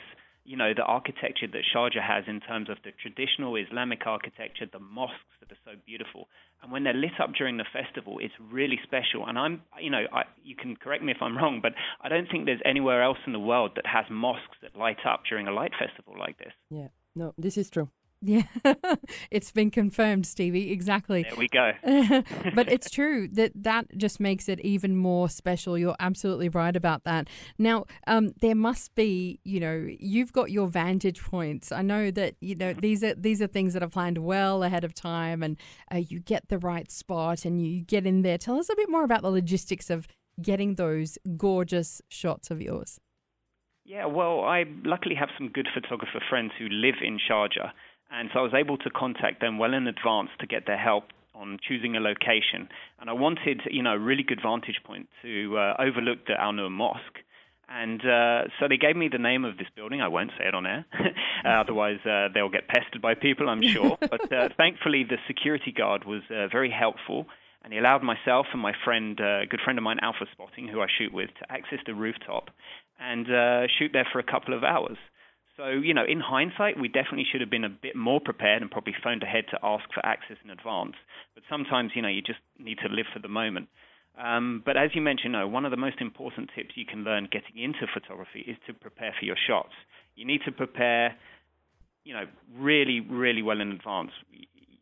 you 0.47 0.55
know, 0.55 0.73
the 0.73 0.83
architecture 0.83 1.45
that 1.45 1.63
Sharjah 1.75 2.01
has 2.01 2.23
in 2.25 2.39
terms 2.39 2.69
of 2.69 2.77
the 2.85 2.91
traditional 3.01 3.57
Islamic 3.57 4.07
architecture, 4.07 4.65
the 4.71 4.79
mosques 4.79 5.35
that 5.41 5.51
are 5.51 5.59
so 5.65 5.71
beautiful. 5.85 6.29
And 6.63 6.71
when 6.71 6.85
they're 6.85 6.93
lit 6.93 7.19
up 7.21 7.33
during 7.37 7.57
the 7.57 7.65
festival, 7.71 8.17
it's 8.21 8.33
really 8.49 8.79
special. 8.81 9.27
And 9.27 9.37
I'm, 9.37 9.61
you 9.79 9.89
know, 9.89 10.05
I, 10.13 10.23
you 10.43 10.55
can 10.55 10.77
correct 10.77 11.03
me 11.03 11.11
if 11.11 11.21
I'm 11.21 11.37
wrong, 11.37 11.59
but 11.61 11.73
I 12.01 12.07
don't 12.07 12.31
think 12.31 12.45
there's 12.45 12.61
anywhere 12.63 13.03
else 13.03 13.17
in 13.27 13.33
the 13.33 13.39
world 13.39 13.71
that 13.75 13.85
has 13.85 14.05
mosques 14.09 14.57
that 14.61 14.73
light 14.73 15.05
up 15.05 15.23
during 15.29 15.47
a 15.47 15.51
light 15.51 15.73
festival 15.77 16.15
like 16.17 16.37
this. 16.37 16.53
Yeah, 16.69 16.87
no, 17.13 17.33
this 17.37 17.57
is 17.57 17.69
true. 17.69 17.89
Yeah, 18.21 18.43
it's 19.31 19.51
been 19.51 19.69
confirmed, 19.69 20.25
Stevie. 20.25 20.71
Exactly. 20.71 21.23
There 21.23 21.37
we 21.37 21.47
go. 21.47 21.73
but 22.55 22.67
it's 22.71 22.89
true 22.89 23.27
that 23.33 23.51
that 23.55 23.95
just 23.95 24.19
makes 24.19 24.49
it 24.49 24.59
even 24.61 24.95
more 24.95 25.29
special. 25.29 25.77
You're 25.77 25.95
absolutely 25.99 26.49
right 26.49 26.75
about 26.75 27.03
that. 27.03 27.27
Now, 27.59 27.85
um, 28.07 28.31
there 28.41 28.55
must 28.55 28.95
be, 28.95 29.39
you 29.43 29.59
know, 29.59 29.87
you've 29.99 30.33
got 30.33 30.49
your 30.49 30.67
vantage 30.67 31.21
points. 31.21 31.71
I 31.71 31.83
know 31.83 32.09
that 32.11 32.35
you 32.41 32.55
know 32.55 32.73
these 32.73 33.03
are 33.03 33.13
these 33.13 33.41
are 33.41 33.47
things 33.47 33.73
that 33.73 33.83
are 33.83 33.89
planned 33.89 34.17
well 34.17 34.63
ahead 34.63 34.83
of 34.83 34.95
time, 34.95 35.43
and 35.43 35.57
uh, 35.93 35.97
you 35.97 36.19
get 36.19 36.49
the 36.49 36.57
right 36.57 36.89
spot 36.91 37.45
and 37.45 37.61
you 37.61 37.81
get 37.81 38.07
in 38.07 38.23
there. 38.23 38.39
Tell 38.39 38.57
us 38.57 38.69
a 38.69 38.75
bit 38.75 38.89
more 38.89 39.03
about 39.03 39.21
the 39.21 39.31
logistics 39.31 39.91
of 39.91 40.07
getting 40.41 40.75
those 40.75 41.19
gorgeous 41.37 42.01
shots 42.09 42.49
of 42.49 42.61
yours. 42.61 42.99
Yeah, 43.85 44.05
well, 44.05 44.41
I 44.41 44.65
luckily 44.83 45.15
have 45.15 45.29
some 45.37 45.47
good 45.47 45.69
photographer 45.73 46.21
friends 46.29 46.51
who 46.59 46.67
live 46.67 46.95
in 47.01 47.17
Sharjah, 47.17 47.71
and 48.11 48.29
so 48.33 48.39
I 48.39 48.43
was 48.43 48.53
able 48.53 48.77
to 48.77 48.89
contact 48.89 49.41
them 49.41 49.57
well 49.57 49.73
in 49.73 49.87
advance 49.87 50.29
to 50.39 50.47
get 50.47 50.65
their 50.65 50.77
help 50.77 51.05
on 51.35 51.59
choosing 51.67 51.95
a 51.95 51.99
location. 51.99 52.69
And 52.99 53.09
I 53.09 53.13
wanted, 53.13 53.61
you 53.69 53.83
know, 53.83 53.93
a 53.93 53.99
really 53.99 54.23
good 54.23 54.39
vantage 54.41 54.81
point 54.83 55.07
to 55.21 55.57
uh, 55.57 55.73
overlook 55.79 56.25
the 56.25 56.39
Al 56.39 56.53
Noor 56.53 56.69
Mosque. 56.69 57.19
And 57.69 57.99
uh, 58.01 58.43
so 58.59 58.67
they 58.69 58.77
gave 58.77 58.95
me 58.95 59.09
the 59.09 59.17
name 59.17 59.43
of 59.43 59.57
this 59.57 59.67
building. 59.75 60.01
I 60.01 60.07
won't 60.07 60.31
say 60.37 60.47
it 60.47 60.55
on 60.55 60.65
air, 60.65 60.85
uh, 61.45 61.49
otherwise 61.49 61.99
uh, 62.05 62.29
they'll 62.33 62.49
get 62.49 62.69
pestered 62.69 63.01
by 63.01 63.13
people, 63.13 63.49
I'm 63.49 63.61
sure. 63.61 63.97
but 64.09 64.31
uh, 64.31 64.49
thankfully, 64.55 65.03
the 65.03 65.17
security 65.27 65.73
guard 65.73 66.05
was 66.05 66.21
uh, 66.29 66.47
very 66.47 66.71
helpful, 66.71 67.25
and 67.63 67.73
he 67.73 67.79
allowed 67.79 68.03
myself 68.03 68.45
and 68.53 68.61
my 68.61 68.71
friend, 68.85 69.19
a 69.19 69.45
good 69.49 69.59
friend 69.59 69.77
of 69.77 69.83
mine, 69.83 69.97
Alpha 70.01 70.27
Spotting, 70.31 70.69
who 70.69 70.79
I 70.79 70.87
shoot 70.97 71.13
with, 71.13 71.29
to 71.41 71.51
access 71.51 71.79
the 71.85 71.93
rooftop 71.93 72.51
and 72.99 73.27
shoot 73.77 73.91
there 73.91 74.07
for 74.11 74.19
a 74.19 74.23
couple 74.23 74.53
of 74.53 74.63
hours. 74.63 74.97
So, 75.57 75.69
you 75.69 75.95
know, 75.95 76.05
in 76.07 76.19
hindsight, 76.19 76.79
we 76.79 76.87
definitely 76.87 77.25
should 77.29 77.41
have 77.41 77.49
been 77.49 77.63
a 77.63 77.69
bit 77.69 77.95
more 77.95 78.21
prepared 78.21 78.61
and 78.61 78.69
probably 78.69 78.93
phoned 79.03 79.23
ahead 79.23 79.45
to 79.49 79.57
ask 79.63 79.85
for 79.91 80.05
access 80.05 80.37
in 80.45 80.51
advance. 80.51 80.93
But 81.33 81.43
sometimes, 81.49 81.91
you 81.95 82.03
know, 82.03 82.07
you 82.07 82.21
just 82.21 82.39
need 82.59 82.77
to 82.85 82.93
live 82.93 83.07
for 83.11 83.19
the 83.19 83.27
moment. 83.27 83.67
Um, 84.21 84.61
but 84.63 84.77
as 84.77 84.91
you 84.93 85.01
mentioned, 85.01 85.33
no, 85.33 85.47
one 85.47 85.65
of 85.65 85.71
the 85.71 85.77
most 85.77 85.99
important 85.99 86.51
tips 86.55 86.71
you 86.75 86.85
can 86.85 87.03
learn 87.03 87.27
getting 87.31 87.61
into 87.61 87.87
photography 87.91 88.45
is 88.47 88.55
to 88.67 88.73
prepare 88.73 89.13
for 89.17 89.25
your 89.25 89.35
shots. 89.47 89.73
You 90.15 90.25
need 90.25 90.41
to 90.45 90.51
prepare, 90.51 91.15
you 92.03 92.13
know, 92.13 92.25
really, 92.55 92.99
really 92.99 93.41
well 93.41 93.59
in 93.59 93.71
advance. 93.71 94.11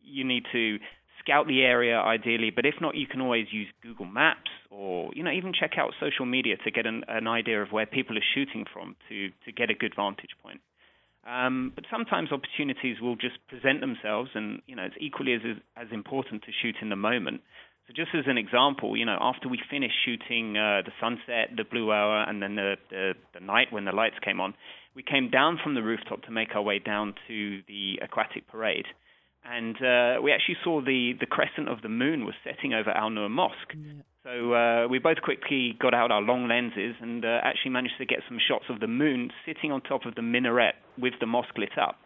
You 0.02 0.24
need 0.24 0.44
to 0.52 0.78
scout 1.20 1.46
the 1.46 1.62
area 1.62 1.98
ideally, 1.98 2.50
but 2.54 2.66
if 2.66 2.74
not, 2.80 2.96
you 2.96 3.06
can 3.06 3.20
always 3.20 3.46
use 3.50 3.68
Google 3.82 4.06
Maps 4.06 4.50
or 4.76 5.10
you 5.14 5.22
know 5.22 5.30
even 5.30 5.52
check 5.58 5.72
out 5.78 5.92
social 5.98 6.26
media 6.26 6.56
to 6.64 6.70
get 6.70 6.86
an, 6.86 7.02
an 7.08 7.26
idea 7.26 7.62
of 7.62 7.72
where 7.72 7.86
people 7.86 8.16
are 8.16 8.28
shooting 8.34 8.64
from 8.72 8.96
to 9.08 9.30
to 9.44 9.52
get 9.52 9.70
a 9.70 9.74
good 9.74 9.94
vantage 9.96 10.36
point. 10.42 10.60
Um, 11.26 11.72
but 11.74 11.84
sometimes 11.90 12.30
opportunities 12.30 13.00
will 13.00 13.16
just 13.16 13.38
present 13.48 13.80
themselves, 13.80 14.30
and 14.34 14.60
you 14.66 14.76
know 14.76 14.84
it's 14.84 14.96
equally 15.00 15.32
as 15.34 15.40
as 15.76 15.88
important 15.90 16.42
to 16.44 16.52
shoot 16.62 16.76
in 16.82 16.90
the 16.90 16.96
moment. 16.96 17.40
So 17.86 17.94
just 17.94 18.10
as 18.14 18.24
an 18.26 18.36
example, 18.36 18.96
you 18.96 19.04
know, 19.04 19.16
after 19.20 19.48
we 19.48 19.60
finished 19.70 19.94
shooting 20.04 20.56
uh, 20.56 20.82
the 20.84 20.92
sunset, 21.00 21.56
the 21.56 21.62
blue 21.62 21.92
hour, 21.92 22.24
and 22.28 22.42
then 22.42 22.56
the, 22.56 22.74
the, 22.90 23.12
the 23.32 23.38
night 23.38 23.68
when 23.70 23.84
the 23.84 23.92
lights 23.92 24.16
came 24.24 24.40
on, 24.40 24.54
we 24.96 25.04
came 25.04 25.30
down 25.30 25.60
from 25.62 25.76
the 25.76 25.82
rooftop 25.82 26.24
to 26.24 26.32
make 26.32 26.56
our 26.56 26.62
way 26.62 26.80
down 26.80 27.14
to 27.28 27.60
the 27.68 28.00
aquatic 28.02 28.48
parade. 28.48 28.86
And 29.44 29.76
uh, 29.76 30.20
we 30.20 30.32
actually 30.32 30.56
saw 30.64 30.80
the, 30.80 31.12
the 31.20 31.26
crescent 31.26 31.68
of 31.68 31.80
the 31.82 31.88
moon 31.88 32.24
was 32.24 32.34
setting 32.42 32.74
over 32.74 32.90
Al 32.90 33.10
Noor 33.10 33.28
Mosque. 33.28 33.74
Yeah. 33.76 34.02
So 34.26 34.52
uh, 34.54 34.88
we 34.88 34.98
both 34.98 35.22
quickly 35.22 35.76
got 35.78 35.94
out 35.94 36.10
our 36.10 36.20
long 36.20 36.48
lenses 36.48 36.96
and 37.00 37.24
uh, 37.24 37.38
actually 37.44 37.70
managed 37.70 37.94
to 37.98 38.06
get 38.06 38.18
some 38.28 38.38
shots 38.48 38.64
of 38.68 38.80
the 38.80 38.88
moon 38.88 39.30
sitting 39.46 39.70
on 39.70 39.82
top 39.82 40.04
of 40.04 40.16
the 40.16 40.22
minaret 40.22 40.74
with 40.98 41.12
the 41.20 41.26
mosque 41.26 41.56
lit 41.56 41.78
up. 41.80 42.00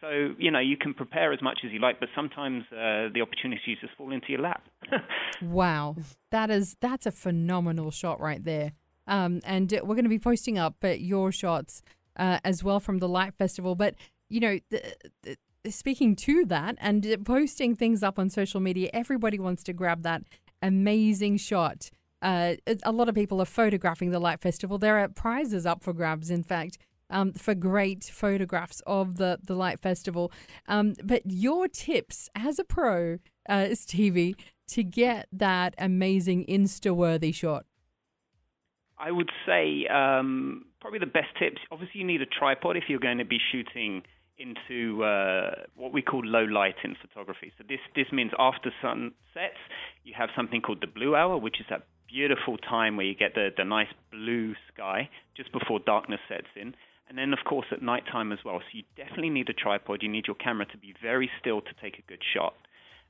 So 0.00 0.30
you 0.38 0.50
know 0.50 0.58
you 0.58 0.76
can 0.76 0.94
prepare 0.94 1.32
as 1.32 1.40
much 1.42 1.60
as 1.64 1.70
you 1.70 1.78
like, 1.78 2.00
but 2.00 2.08
sometimes 2.16 2.64
uh, 2.72 3.12
the 3.14 3.20
opportunities 3.20 3.78
just 3.80 3.92
fall 3.96 4.12
into 4.12 4.26
your 4.30 4.40
lap. 4.40 4.62
wow, 5.42 5.94
that 6.30 6.50
is 6.50 6.76
that's 6.80 7.06
a 7.06 7.12
phenomenal 7.12 7.92
shot 7.92 8.18
right 8.18 8.42
there. 8.42 8.72
Um, 9.06 9.40
and 9.44 9.70
we're 9.70 9.94
going 9.94 10.04
to 10.04 10.08
be 10.08 10.18
posting 10.18 10.58
up 10.58 10.76
uh, 10.82 10.88
your 10.88 11.30
shots 11.30 11.82
uh, 12.16 12.40
as 12.44 12.64
well 12.64 12.80
from 12.80 12.98
the 12.98 13.08
Light 13.08 13.34
Festival. 13.34 13.76
But 13.76 13.94
you 14.28 14.40
know, 14.40 14.58
the, 14.70 15.36
the, 15.62 15.70
speaking 15.70 16.16
to 16.16 16.46
that 16.46 16.76
and 16.80 17.16
posting 17.24 17.76
things 17.76 18.02
up 18.02 18.18
on 18.18 18.30
social 18.30 18.58
media, 18.58 18.90
everybody 18.92 19.38
wants 19.38 19.62
to 19.64 19.72
grab 19.72 20.02
that 20.02 20.22
amazing 20.62 21.36
shot. 21.36 21.90
Uh, 22.22 22.56
a 22.82 22.92
lot 22.92 23.08
of 23.08 23.14
people 23.14 23.40
are 23.40 23.46
photographing 23.46 24.10
the 24.10 24.18
Light 24.18 24.40
Festival. 24.40 24.78
There 24.78 24.98
are 24.98 25.08
prizes 25.08 25.64
up 25.64 25.82
for 25.82 25.92
grabs, 25.92 26.30
in 26.30 26.42
fact 26.42 26.78
um, 27.10 27.32
for 27.32 27.54
great 27.54 28.04
photographs 28.04 28.80
of 28.86 29.16
the, 29.16 29.38
the 29.42 29.54
Light 29.54 29.80
Festival. 29.80 30.32
Um, 30.68 30.94
but 31.02 31.22
your 31.26 31.68
tips 31.68 32.28
as 32.34 32.58
a 32.58 32.64
pro, 32.64 33.18
uh, 33.48 33.74
Stevie, 33.74 34.36
to 34.68 34.84
get 34.84 35.26
that 35.32 35.74
amazing 35.78 36.46
Insta 36.46 36.94
worthy 36.94 37.32
shot? 37.32 37.66
I 38.98 39.10
would 39.10 39.30
say 39.46 39.86
um, 39.86 40.66
probably 40.80 40.98
the 40.98 41.06
best 41.06 41.28
tips. 41.38 41.58
Obviously, 41.70 42.00
you 42.00 42.06
need 42.06 42.22
a 42.22 42.26
tripod 42.26 42.76
if 42.76 42.84
you're 42.88 43.00
going 43.00 43.18
to 43.18 43.24
be 43.24 43.38
shooting 43.50 44.02
into 44.40 45.04
uh, 45.04 45.66
what 45.76 45.92
we 45.92 46.02
call 46.02 46.24
low 46.24 46.44
light 46.44 46.76
in 46.82 46.96
photography. 47.00 47.52
So 47.58 47.64
this 47.68 47.80
this 47.94 48.06
means 48.12 48.32
after 48.38 48.72
sun 48.82 49.12
sets, 49.34 49.60
you 50.04 50.14
have 50.16 50.30
something 50.34 50.60
called 50.60 50.80
the 50.80 50.86
blue 50.86 51.14
hour, 51.14 51.36
which 51.36 51.60
is 51.60 51.66
that 51.70 51.82
beautiful 52.08 52.56
time 52.56 52.96
where 52.96 53.06
you 53.06 53.14
get 53.14 53.34
the 53.34 53.50
the 53.56 53.64
nice 53.64 53.92
blue 54.10 54.54
sky 54.72 55.08
just 55.36 55.52
before 55.52 55.78
darkness 55.80 56.20
sets 56.28 56.48
in. 56.56 56.74
And 57.08 57.18
then, 57.18 57.32
of 57.32 57.40
course, 57.44 57.66
at 57.72 57.82
nighttime 57.82 58.30
as 58.30 58.38
well. 58.44 58.60
So 58.60 58.66
you 58.72 58.84
definitely 58.96 59.30
need 59.30 59.48
a 59.48 59.52
tripod. 59.52 60.00
You 60.00 60.08
need 60.08 60.28
your 60.28 60.36
camera 60.36 60.64
to 60.66 60.78
be 60.78 60.94
very 61.02 61.28
still 61.40 61.60
to 61.60 61.70
take 61.82 61.98
a 61.98 62.02
good 62.02 62.22
shot. 62.34 62.54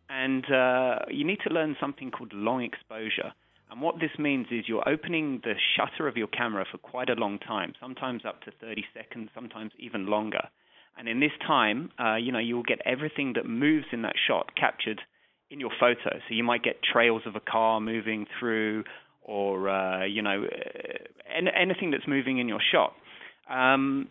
And 0.08 0.50
uh, 0.50 1.00
you 1.10 1.22
need 1.22 1.40
to 1.46 1.52
learn 1.52 1.76
something 1.78 2.10
called 2.10 2.32
long 2.32 2.62
exposure. 2.62 3.34
And 3.70 3.82
what 3.82 4.00
this 4.00 4.10
means 4.18 4.46
is 4.50 4.64
you're 4.66 4.88
opening 4.88 5.40
the 5.44 5.54
shutter 5.76 6.08
of 6.08 6.16
your 6.16 6.28
camera 6.28 6.64
for 6.70 6.78
quite 6.78 7.10
a 7.10 7.14
long 7.14 7.38
time, 7.38 7.74
sometimes 7.78 8.22
up 8.24 8.42
to 8.42 8.50
30 8.58 8.84
seconds, 8.94 9.30
sometimes 9.34 9.72
even 9.78 10.06
longer. 10.06 10.48
And 10.98 11.08
in 11.08 11.20
this 11.20 11.32
time, 11.46 11.90
uh, 11.98 12.16
you 12.16 12.30
know, 12.32 12.38
you'll 12.38 12.62
get 12.62 12.80
everything 12.84 13.34
that 13.36 13.46
moves 13.46 13.86
in 13.92 14.02
that 14.02 14.14
shot 14.26 14.54
captured 14.54 15.00
in 15.50 15.58
your 15.58 15.70
photo. 15.80 16.18
So 16.28 16.34
you 16.34 16.44
might 16.44 16.62
get 16.62 16.82
trails 16.82 17.22
of 17.26 17.36
a 17.36 17.40
car 17.40 17.80
moving 17.80 18.26
through, 18.38 18.84
or 19.22 19.68
uh, 19.68 20.04
you 20.04 20.22
know, 20.22 20.44
uh, 20.44 21.50
anything 21.56 21.90
that's 21.90 22.06
moving 22.06 22.38
in 22.38 22.48
your 22.48 22.60
shot. 22.72 22.94
Um, 23.48 24.08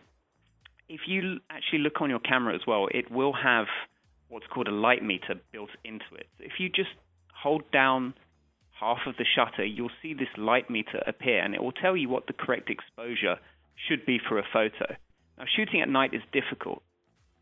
if 0.88 1.02
you 1.06 1.38
actually 1.48 1.78
look 1.80 2.00
on 2.00 2.10
your 2.10 2.18
camera 2.18 2.54
as 2.54 2.62
well, 2.66 2.88
it 2.90 3.10
will 3.10 3.32
have 3.32 3.66
what's 4.28 4.46
called 4.46 4.68
a 4.68 4.72
light 4.72 5.04
meter 5.04 5.34
built 5.52 5.70
into 5.84 6.04
it. 6.16 6.26
If 6.38 6.52
you 6.58 6.68
just 6.68 6.90
hold 7.32 7.62
down 7.70 8.14
half 8.78 8.98
of 9.06 9.16
the 9.16 9.24
shutter, 9.24 9.64
you'll 9.64 9.90
see 10.02 10.14
this 10.14 10.28
light 10.36 10.70
meter 10.70 11.02
appear, 11.06 11.42
and 11.42 11.54
it 11.54 11.62
will 11.62 11.72
tell 11.72 11.96
you 11.96 12.08
what 12.08 12.26
the 12.26 12.32
correct 12.32 12.70
exposure 12.70 13.36
should 13.88 14.04
be 14.04 14.18
for 14.28 14.38
a 14.38 14.44
photo. 14.52 14.96
Now, 15.40 15.46
shooting 15.56 15.80
at 15.80 15.88
night 15.88 16.12
is 16.12 16.20
difficult, 16.34 16.82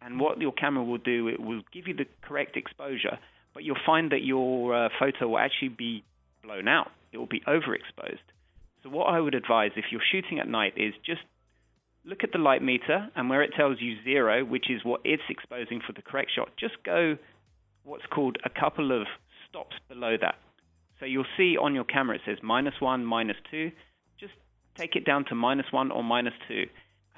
and 0.00 0.20
what 0.20 0.40
your 0.40 0.52
camera 0.52 0.84
will 0.84 0.98
do, 0.98 1.26
it 1.26 1.40
will 1.40 1.62
give 1.72 1.88
you 1.88 1.94
the 1.94 2.06
correct 2.22 2.56
exposure, 2.56 3.18
but 3.52 3.64
you'll 3.64 3.84
find 3.84 4.12
that 4.12 4.22
your 4.22 4.72
uh, 4.72 4.88
photo 5.00 5.26
will 5.26 5.38
actually 5.40 5.70
be 5.70 6.04
blown 6.44 6.68
out. 6.68 6.92
It 7.10 7.18
will 7.18 7.26
be 7.26 7.40
overexposed. 7.40 8.22
So, 8.84 8.88
what 8.88 9.06
I 9.06 9.18
would 9.18 9.34
advise 9.34 9.72
if 9.74 9.86
you're 9.90 10.00
shooting 10.12 10.38
at 10.38 10.46
night 10.46 10.74
is 10.76 10.94
just 11.04 11.22
look 12.04 12.22
at 12.22 12.30
the 12.30 12.38
light 12.38 12.62
meter, 12.62 13.10
and 13.16 13.28
where 13.28 13.42
it 13.42 13.50
tells 13.56 13.78
you 13.80 13.96
zero, 14.04 14.44
which 14.44 14.70
is 14.70 14.84
what 14.84 15.00
it's 15.02 15.24
exposing 15.28 15.80
for 15.84 15.92
the 15.92 16.02
correct 16.02 16.30
shot, 16.36 16.50
just 16.56 16.74
go 16.84 17.18
what's 17.82 18.06
called 18.14 18.36
a 18.44 18.48
couple 18.48 18.92
of 18.92 19.08
stops 19.48 19.74
below 19.88 20.16
that. 20.20 20.36
So 21.00 21.06
you'll 21.06 21.26
see 21.36 21.56
on 21.60 21.74
your 21.74 21.84
camera 21.84 22.14
it 22.14 22.22
says 22.24 22.38
minus 22.44 22.74
one, 22.80 23.04
minus 23.04 23.38
two. 23.50 23.72
Just 24.20 24.34
take 24.76 24.94
it 24.94 25.04
down 25.04 25.24
to 25.30 25.34
minus 25.34 25.66
one 25.72 25.90
or 25.90 26.04
minus 26.04 26.34
two, 26.46 26.66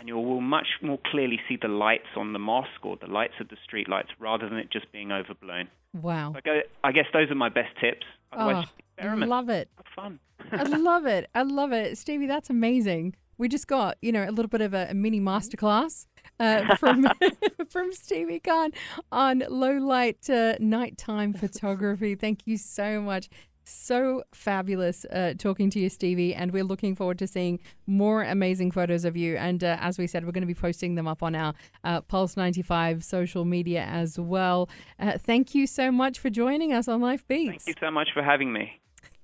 and 0.00 0.08
you 0.08 0.16
will 0.16 0.40
much 0.40 0.66
more 0.82 0.98
clearly 1.10 1.38
see 1.46 1.58
the 1.60 1.68
lights 1.68 2.08
on 2.16 2.32
the 2.32 2.38
mosque 2.38 2.84
or 2.84 2.96
the 2.96 3.06
lights 3.06 3.34
of 3.38 3.48
the 3.48 3.56
street 3.62 3.88
lights 3.88 4.08
rather 4.18 4.48
than 4.48 4.58
it 4.58 4.70
just 4.72 4.90
being 4.90 5.12
overblown. 5.12 5.68
Wow. 5.92 6.34
I 6.82 6.92
guess 6.92 7.04
those 7.12 7.30
are 7.30 7.34
my 7.34 7.50
best 7.50 7.78
tips. 7.80 8.06
Otherwise, 8.32 8.64
oh, 8.66 8.72
experiment. 8.96 9.30
love 9.30 9.48
it. 9.50 9.68
Have 9.76 9.86
fun. 9.94 10.18
I 10.52 10.62
love 10.78 11.04
it. 11.04 11.28
I 11.34 11.42
love 11.42 11.72
it. 11.72 11.98
Stevie, 11.98 12.26
that's 12.26 12.48
amazing 12.48 13.14
we 13.40 13.48
just 13.48 13.66
got 13.66 13.96
you 14.02 14.12
know 14.12 14.22
a 14.22 14.30
little 14.30 14.50
bit 14.50 14.60
of 14.60 14.74
a, 14.74 14.88
a 14.90 14.94
mini 14.94 15.18
masterclass 15.18 16.06
uh, 16.38 16.76
from 16.76 17.06
from 17.70 17.90
Stevie 17.92 18.38
Khan 18.38 18.70
on 19.10 19.42
low 19.48 19.78
light 19.78 20.28
uh, 20.28 20.54
nighttime 20.60 21.32
photography. 21.32 22.14
Thank 22.14 22.46
you 22.46 22.58
so 22.58 23.00
much. 23.00 23.30
So 23.64 24.24
fabulous 24.34 25.04
uh, 25.06 25.34
talking 25.38 25.70
to 25.70 25.80
you, 25.80 25.88
Stevie, 25.88 26.34
and 26.34 26.52
we're 26.52 26.64
looking 26.64 26.94
forward 26.94 27.18
to 27.18 27.26
seeing 27.26 27.60
more 27.86 28.22
amazing 28.22 28.70
photos 28.70 29.04
of 29.04 29.16
you. 29.16 29.36
And 29.36 29.62
uh, 29.62 29.76
as 29.80 29.98
we 29.98 30.06
said, 30.06 30.24
we're 30.24 30.32
going 30.32 30.42
to 30.42 30.46
be 30.46 30.54
posting 30.54 30.94
them 30.94 31.06
up 31.06 31.22
on 31.22 31.34
our 31.34 31.54
uh, 31.84 32.00
Pulse 32.00 32.36
95 32.36 33.04
social 33.04 33.44
media 33.44 33.82
as 33.82 34.18
well. 34.18 34.68
Uh, 34.98 35.18
thank 35.18 35.54
you 35.54 35.66
so 35.66 35.92
much 35.92 36.18
for 36.18 36.30
joining 36.30 36.72
us 36.72 36.88
on 36.88 37.00
Life 37.00 37.26
Beats. 37.28 37.64
Thank 37.64 37.76
you 37.76 37.86
so 37.86 37.90
much 37.90 38.08
for 38.12 38.22
having 38.22 38.52
me. 38.52 38.80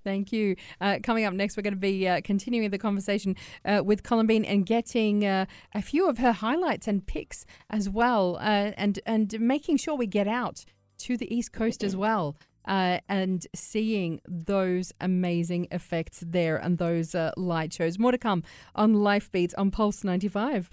Thank 0.06 0.30
you. 0.30 0.54
Uh, 0.80 0.98
coming 1.02 1.24
up 1.24 1.34
next, 1.34 1.56
we're 1.56 1.64
going 1.64 1.74
to 1.74 1.80
be 1.80 2.06
uh, 2.06 2.20
continuing 2.22 2.70
the 2.70 2.78
conversation 2.78 3.34
uh, 3.64 3.82
with 3.84 4.04
Colombine 4.04 4.44
and 4.44 4.64
getting 4.64 5.26
uh, 5.26 5.46
a 5.74 5.82
few 5.82 6.08
of 6.08 6.18
her 6.18 6.30
highlights 6.30 6.86
and 6.86 7.04
picks 7.04 7.44
as 7.70 7.90
well, 7.90 8.36
uh, 8.36 8.70
and 8.76 9.00
and 9.04 9.40
making 9.40 9.78
sure 9.78 9.96
we 9.96 10.06
get 10.06 10.28
out 10.28 10.64
to 10.98 11.16
the 11.16 11.34
East 11.34 11.52
Coast 11.52 11.82
as 11.82 11.96
well. 11.96 12.36
Uh, 12.66 12.98
and 13.08 13.46
seeing 13.54 14.20
those 14.26 14.92
amazing 15.00 15.68
effects 15.70 16.22
there 16.26 16.56
and 16.56 16.78
those 16.78 17.14
light 17.36 17.72
shows. 17.72 17.98
More 17.98 18.12
to 18.12 18.18
come 18.18 18.42
on 18.74 18.94
Life 18.94 19.30
Beats 19.30 19.54
on 19.54 19.70
Pulse 19.70 20.02
95. 20.02 20.70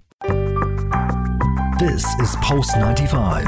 This 1.80 2.06
is 2.22 2.36
Pulse 2.38 2.76
95. 2.78 3.46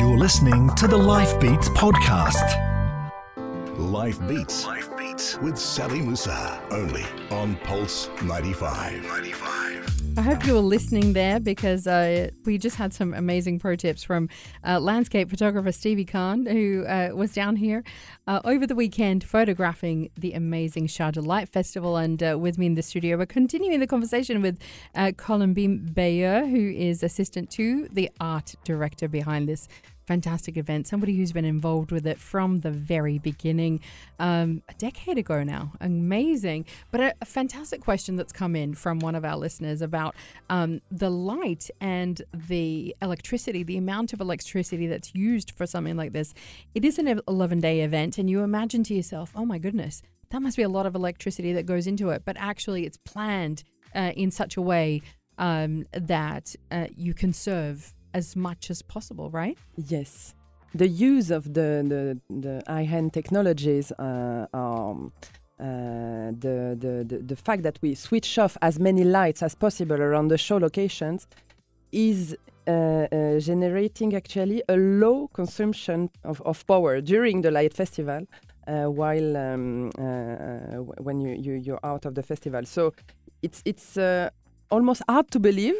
You're 0.00 0.18
listening 0.18 0.74
to 0.74 0.88
the 0.88 0.96
Life 0.96 1.38
Beats 1.40 1.68
podcast. 1.70 2.65
Life 3.78 4.26
Beats. 4.26 4.64
Life 4.64 4.96
Beats 4.96 5.38
with 5.40 5.58
Sally 5.58 6.00
Musa. 6.00 6.62
Only 6.70 7.04
on 7.30 7.56
Pulse 7.56 8.08
95. 8.22 9.02
95. 9.02 10.16
I 10.16 10.22
hope 10.22 10.46
you 10.46 10.54
were 10.54 10.60
listening 10.60 11.12
there 11.12 11.38
because 11.38 11.86
uh, 11.86 12.30
we 12.46 12.56
just 12.56 12.76
had 12.76 12.94
some 12.94 13.12
amazing 13.12 13.58
pro 13.58 13.76
tips 13.76 14.02
from 14.02 14.30
uh, 14.66 14.80
landscape 14.80 15.28
photographer 15.28 15.72
Stevie 15.72 16.06
Khan, 16.06 16.46
who 16.46 16.86
uh, 16.86 17.10
was 17.12 17.34
down 17.34 17.56
here 17.56 17.84
uh, 18.26 18.40
over 18.46 18.66
the 18.66 18.74
weekend 18.74 19.22
photographing 19.22 20.08
the 20.16 20.32
amazing 20.32 20.86
Sharjah 20.86 21.26
Light 21.26 21.50
Festival. 21.50 21.98
And 21.98 22.22
uh, 22.22 22.38
with 22.40 22.56
me 22.56 22.64
in 22.64 22.76
the 22.76 22.82
studio, 22.82 23.18
we're 23.18 23.26
continuing 23.26 23.78
the 23.80 23.86
conversation 23.86 24.40
with 24.40 24.58
uh, 24.94 25.12
Colombine 25.18 25.90
Bayer, 25.92 26.46
who 26.46 26.70
is 26.70 27.02
assistant 27.02 27.50
to 27.50 27.86
the 27.92 28.10
art 28.18 28.54
director 28.64 29.06
behind 29.06 29.50
this 29.50 29.68
fantastic 30.06 30.56
event, 30.56 30.86
somebody 30.86 31.16
who's 31.16 31.32
been 31.32 31.44
involved 31.44 31.90
with 31.90 32.06
it 32.06 32.18
from 32.18 32.60
the 32.60 32.70
very 32.70 33.18
beginning, 33.18 33.80
um, 34.18 34.62
a 34.68 34.74
decade 34.74 35.18
ago 35.18 35.42
now. 35.42 35.72
Amazing. 35.80 36.64
But 36.90 37.00
a, 37.00 37.14
a, 37.20 37.24
fantastic 37.24 37.80
question 37.80 38.16
that's 38.16 38.32
come 38.32 38.54
in 38.54 38.74
from 38.74 39.00
one 39.00 39.14
of 39.14 39.24
our 39.24 39.36
listeners 39.36 39.82
about 39.82 40.14
um, 40.48 40.80
the 40.90 41.10
light 41.10 41.70
and 41.80 42.22
the 42.32 42.94
electricity, 43.02 43.62
the 43.62 43.76
amount 43.76 44.12
of 44.12 44.20
electricity 44.20 44.86
that's 44.86 45.14
used 45.14 45.50
for 45.50 45.66
something 45.66 45.96
like 45.96 46.12
this. 46.12 46.32
It 46.74 46.84
is 46.84 46.98
an 46.98 47.20
11 47.28 47.60
day 47.60 47.80
event, 47.80 48.16
and 48.16 48.30
you 48.30 48.42
imagine 48.42 48.84
to 48.84 48.94
yourself, 48.94 49.32
oh 49.34 49.44
my 49.44 49.58
goodness, 49.58 50.02
that 50.30 50.40
must 50.40 50.56
be 50.56 50.62
a 50.62 50.68
lot 50.68 50.86
of 50.86 50.94
electricity 50.94 51.52
that 51.52 51.66
goes 51.66 51.86
into 51.86 52.10
it. 52.10 52.22
But 52.24 52.36
actually, 52.38 52.86
it's 52.86 52.96
planned 52.96 53.64
uh, 53.94 54.12
in 54.16 54.30
such 54.30 54.56
a 54.56 54.62
way 54.62 55.02
um, 55.38 55.84
that 55.92 56.54
uh, 56.70 56.86
you 56.96 57.14
conserve 57.14 57.92
as 58.16 58.34
much 58.34 58.70
as 58.70 58.80
possible, 58.94 59.30
right? 59.30 59.56
Yes. 59.76 60.34
The 60.74 60.88
use 60.88 61.30
of 61.30 61.42
the, 61.58 61.70
the, 61.92 62.02
the 62.44 62.62
high-end 62.66 63.12
technologies 63.12 63.92
uh, 63.92 64.46
um, 64.52 65.12
uh, 65.58 65.64
the, 66.44 66.76
the, 66.84 67.04
the, 67.10 67.18
the 67.32 67.36
fact 67.36 67.62
that 67.62 67.78
we 67.82 67.94
switch 67.94 68.38
off 68.38 68.56
as 68.60 68.78
many 68.78 69.04
lights 69.04 69.42
as 69.42 69.54
possible 69.54 70.00
around 70.08 70.28
the 70.28 70.38
show 70.38 70.58
locations 70.58 71.26
is 71.92 72.36
uh, 72.66 72.70
uh, 72.70 73.38
generating 73.38 74.14
actually 74.14 74.62
a 74.68 74.76
low 74.76 75.28
consumption 75.28 76.10
of, 76.24 76.42
of 76.42 76.66
power 76.66 77.00
during 77.00 77.42
the 77.42 77.50
light 77.50 77.72
festival 77.72 78.20
uh, 78.66 78.84
while 78.84 79.36
um, 79.36 79.90
uh, 79.98 80.76
when 81.06 81.20
you, 81.20 81.32
you, 81.34 81.52
you're 81.54 81.84
out 81.84 82.04
of 82.04 82.14
the 82.14 82.22
festival. 82.22 82.64
So 82.66 82.92
it's, 83.42 83.62
it's 83.64 83.96
almost 84.70 85.02
hard 85.08 85.30
to 85.30 85.38
believe 85.38 85.76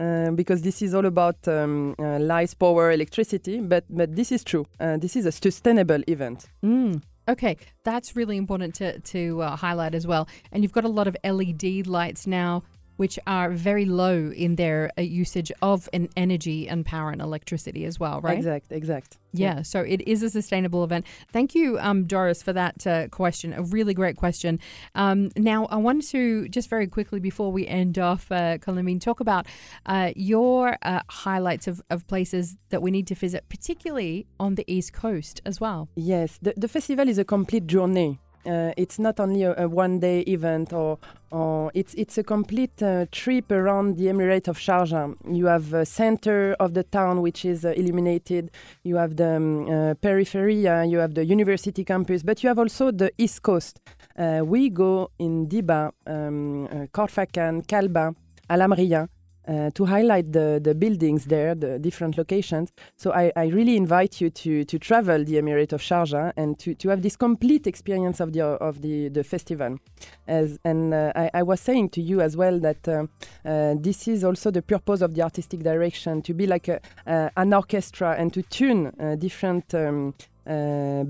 uh, 0.00 0.30
because 0.30 0.62
this 0.62 0.82
is 0.82 0.94
all 0.94 1.06
about 1.06 1.46
um, 1.46 1.94
uh, 1.98 2.18
light, 2.18 2.58
power, 2.58 2.90
electricity. 2.90 3.60
But 3.60 3.84
but 3.90 4.16
this 4.16 4.32
is 4.32 4.42
true. 4.42 4.66
Uh, 4.78 4.96
this 4.96 5.16
is 5.16 5.26
a 5.26 5.32
sustainable 5.32 6.02
event. 6.08 6.46
Mm. 6.64 7.02
Okay, 7.28 7.56
that's 7.84 8.16
really 8.16 8.36
important 8.36 8.74
to 8.76 8.98
to 9.00 9.42
uh, 9.42 9.56
highlight 9.56 9.94
as 9.94 10.06
well. 10.06 10.26
And 10.52 10.62
you've 10.62 10.72
got 10.72 10.84
a 10.84 10.88
lot 10.88 11.06
of 11.06 11.16
LED 11.22 11.86
lights 11.86 12.26
now 12.26 12.62
which 13.00 13.18
are 13.26 13.48
very 13.48 13.86
low 13.86 14.30
in 14.36 14.56
their 14.56 14.90
uh, 14.98 15.00
usage 15.00 15.50
of 15.62 15.88
an 15.94 16.06
energy 16.18 16.68
and 16.68 16.84
power 16.84 17.10
and 17.10 17.22
electricity 17.22 17.86
as 17.86 17.98
well, 17.98 18.20
right? 18.20 18.36
Exact, 18.36 18.70
exact. 18.70 19.16
Yeah, 19.32 19.54
yeah. 19.54 19.62
so 19.62 19.80
it 19.80 20.02
is 20.06 20.22
a 20.22 20.28
sustainable 20.28 20.84
event. 20.84 21.06
Thank 21.32 21.54
you, 21.54 21.78
um, 21.78 22.04
Doris, 22.04 22.42
for 22.42 22.52
that 22.52 22.86
uh, 22.86 23.08
question. 23.08 23.54
A 23.54 23.62
really 23.62 23.94
great 23.94 24.16
question. 24.18 24.60
Um, 24.94 25.30
now, 25.34 25.64
I 25.70 25.76
want 25.76 26.06
to 26.08 26.46
just 26.50 26.68
very 26.68 26.86
quickly 26.86 27.20
before 27.20 27.50
we 27.50 27.66
end 27.66 27.98
off, 27.98 28.30
uh, 28.30 28.58
Colombine, 28.58 28.98
talk 28.98 29.20
about 29.20 29.46
uh, 29.86 30.12
your 30.14 30.76
uh, 30.82 31.00
highlights 31.08 31.66
of, 31.66 31.80
of 31.88 32.06
places 32.06 32.58
that 32.68 32.82
we 32.82 32.90
need 32.90 33.06
to 33.06 33.14
visit, 33.14 33.48
particularly 33.48 34.26
on 34.38 34.56
the 34.56 34.64
East 34.70 34.92
Coast 34.92 35.40
as 35.46 35.58
well. 35.58 35.88
Yes, 35.96 36.38
the, 36.42 36.52
the 36.54 36.68
festival 36.68 37.08
is 37.08 37.16
a 37.16 37.24
complete 37.24 37.66
journey. 37.66 38.18
Uh, 38.46 38.72
it's 38.76 38.98
not 38.98 39.20
only 39.20 39.42
a, 39.42 39.54
a 39.56 39.68
one-day 39.68 40.20
event, 40.20 40.72
or, 40.72 40.98
or 41.30 41.70
it's 41.74 41.94
it's 41.94 42.16
a 42.16 42.22
complete 42.22 42.82
uh, 42.82 43.04
trip 43.12 43.50
around 43.50 43.96
the 43.96 44.06
Emirate 44.06 44.48
of 44.48 44.58
Sharjah. 44.58 45.14
You 45.30 45.46
have 45.46 45.74
a 45.74 45.84
center 45.84 46.56
of 46.58 46.74
the 46.74 46.82
town 46.82 47.20
which 47.20 47.44
is 47.44 47.64
uh, 47.64 47.70
illuminated. 47.76 48.50
You 48.82 48.96
have 48.96 49.16
the 49.16 49.36
um, 49.36 49.68
uh, 49.68 49.94
periphery. 49.94 50.56
you 50.56 50.98
have 50.98 51.14
the 51.14 51.24
university 51.24 51.84
campus, 51.84 52.22
but 52.22 52.42
you 52.42 52.48
have 52.48 52.58
also 52.58 52.90
the 52.90 53.12
East 53.18 53.42
Coast. 53.42 53.80
Uh, 54.16 54.40
we 54.44 54.70
go 54.70 55.10
in 55.18 55.46
Dibba, 55.46 55.92
um, 56.06 56.66
uh, 56.66 56.68
Khorfakan, 56.92 57.66
Kalba, 57.66 58.14
Al 58.48 58.60
Amriya 58.60 59.08
uh, 59.48 59.70
to 59.74 59.84
highlight 59.84 60.32
the, 60.32 60.60
the 60.62 60.74
buildings 60.74 61.26
there, 61.26 61.54
the 61.54 61.78
different 61.78 62.16
locations. 62.18 62.70
So 62.96 63.12
I, 63.12 63.32
I 63.36 63.46
really 63.46 63.76
invite 63.76 64.20
you 64.20 64.30
to, 64.30 64.64
to 64.64 64.78
travel 64.78 65.24
the 65.24 65.34
Emirate 65.34 65.72
of 65.72 65.80
Sharjah 65.80 66.32
and 66.36 66.58
to, 66.58 66.74
to 66.74 66.88
have 66.90 67.02
this 67.02 67.16
complete 67.16 67.66
experience 67.66 68.20
of 68.20 68.32
the, 68.32 68.42
of 68.42 68.82
the, 68.82 69.08
the 69.08 69.24
festival. 69.24 69.78
As, 70.26 70.58
and 70.64 70.94
uh, 70.94 71.12
I, 71.16 71.30
I, 71.34 71.42
was 71.42 71.60
saying 71.60 71.90
to 71.90 72.02
you 72.02 72.20
as 72.20 72.36
well 72.36 72.60
that 72.60 72.86
uh, 72.86 73.06
uh 73.44 73.74
this 73.78 74.06
is 74.08 74.24
also 74.24 74.50
the 74.50 74.62
purpose 74.62 75.00
of 75.00 75.14
the 75.14 75.22
artistic 75.22 75.60
direction, 75.60 76.22
to 76.22 76.34
be 76.34 76.46
like 76.46 76.68
a, 76.68 76.80
uh, 77.06 77.30
an 77.36 77.52
orchestra 77.54 78.14
and 78.18 78.32
to 78.32 78.42
tune 78.42 78.92
uh, 79.00 79.16
different 79.16 79.74
um, 79.74 80.14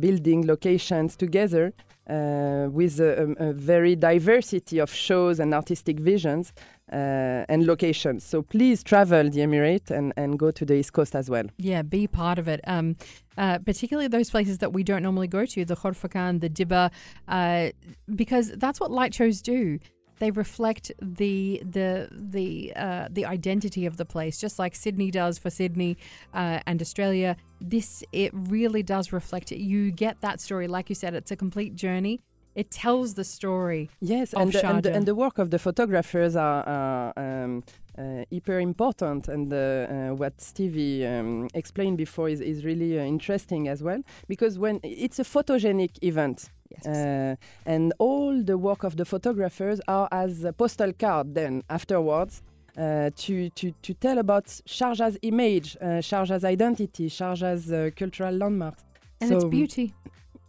building 0.01 0.47
locations 0.47 1.17
together 1.17 1.73
uh, 2.11 2.69
with 2.71 2.99
a, 2.99 3.37
a, 3.39 3.53
very 3.53 3.95
diversity 3.95 4.79
of 4.79 4.93
shows 4.93 5.39
and 5.39 5.55
artistic 5.55 6.01
visions 6.01 6.53
uh, 6.93 7.45
and 7.49 7.67
locations. 7.67 8.25
So 8.25 8.43
please 8.43 8.83
travel 8.83 9.31
the 9.31 9.41
Emirate 9.41 9.91
and, 9.91 10.13
and 10.17 10.39
go 10.39 10.51
to 10.51 10.65
the 10.65 10.75
East 10.75 10.93
Coast 10.93 11.15
as 11.15 11.31
well. 11.31 11.45
Yeah, 11.59 11.83
be 11.83 12.07
part 12.07 12.39
of 12.39 12.49
it. 12.49 12.61
Um, 12.67 12.97
uh, 13.39 13.59
particularly 13.59 14.09
those 14.09 14.31
places 14.31 14.59
that 14.59 14.73
we 14.73 14.83
don't 14.83 15.03
normally 15.03 15.29
go 15.29 15.47
to, 15.47 15.65
the 15.65 15.77
Khorfakan, 15.77 16.41
the 16.41 16.51
Dibba, 16.51 16.91
uh, 17.29 17.71
because 18.15 18.53
that's 18.57 18.81
what 18.81 18.91
light 18.91 19.15
shows 19.15 19.41
do 19.41 19.79
they 20.21 20.31
reflect 20.31 20.93
the 21.03 21.61
the 21.65 22.09
the 22.13 22.73
uh, 22.77 23.09
the 23.11 23.27
identity 23.27 23.87
of 23.87 23.97
the 23.97 24.05
place, 24.05 24.39
just 24.39 24.59
like 24.59 24.77
Sydney 24.77 25.11
does 25.11 25.39
for 25.39 25.51
Sydney 25.51 25.97
uh, 26.33 26.61
and 26.67 26.81
Australia. 26.81 27.37
This 27.61 28.05
it 28.13 28.31
really 28.35 28.83
does 28.83 29.13
reflect 29.13 29.51
it. 29.51 29.59
You 29.59 29.91
get 29.91 30.21
that 30.21 30.41
story, 30.41 30.69
like 30.69 30.89
you 30.89 30.95
said, 30.95 31.15
it's 31.15 31.31
a 31.31 31.37
complete 31.37 31.75
journey. 31.75 32.21
It 32.55 32.71
tells 32.71 33.15
the 33.15 33.25
story. 33.25 33.91
Yes, 34.01 34.35
and 34.35 34.53
the, 34.53 34.67
and, 34.67 34.83
the, 34.83 34.93
and, 34.93 35.07
the, 35.07 35.15
work 35.15 35.39
of 35.39 35.51
the 35.51 35.59
photographers 35.59 36.37
are. 36.37 37.13
Uh, 37.17 37.21
um, 37.21 37.63
uh, 37.99 38.25
hyper 38.33 38.61
important 38.61 39.29
and 39.29 39.53
uh, 39.53 39.57
uh, 39.57 40.15
what 40.15 40.41
Stevie 40.41 41.05
um, 41.05 41.49
explained 41.55 41.99
before 41.99 42.29
is, 42.29 42.41
is 42.41 42.65
really 42.65 42.99
uh, 42.99 43.03
interesting 43.03 43.69
as 43.69 43.83
well 43.83 44.01
because 44.29 44.59
when 44.59 44.81
it's 44.83 45.19
a 45.19 45.25
photogenic 45.25 46.03
event 46.03 46.49
Yes. 46.71 46.87
Uh, 46.87 47.37
and 47.67 47.93
all 47.99 48.45
the 48.45 48.57
work 48.57 48.85
of 48.85 48.97
the 48.97 49.05
photographers 49.05 49.81
are 49.89 50.09
as 50.13 50.45
a 50.45 50.53
postal 50.53 50.93
card 50.93 51.35
then 51.35 51.65
afterwards 51.69 52.43
uh, 52.77 53.11
to, 53.17 53.51
to, 53.51 53.73
to 53.83 53.95
tell 53.95 54.19
about 54.19 54.47
Sharjah's 54.47 55.19
image, 55.23 55.77
uh, 55.81 56.01
Sharjah's 56.01 56.45
identity, 56.45 57.09
Sharjah's 57.09 57.71
uh, 57.73 57.91
cultural 57.97 58.35
landmarks. 58.35 58.85
And 59.21 59.31
so, 59.31 59.37
its 59.37 59.45
beauty. 59.47 59.93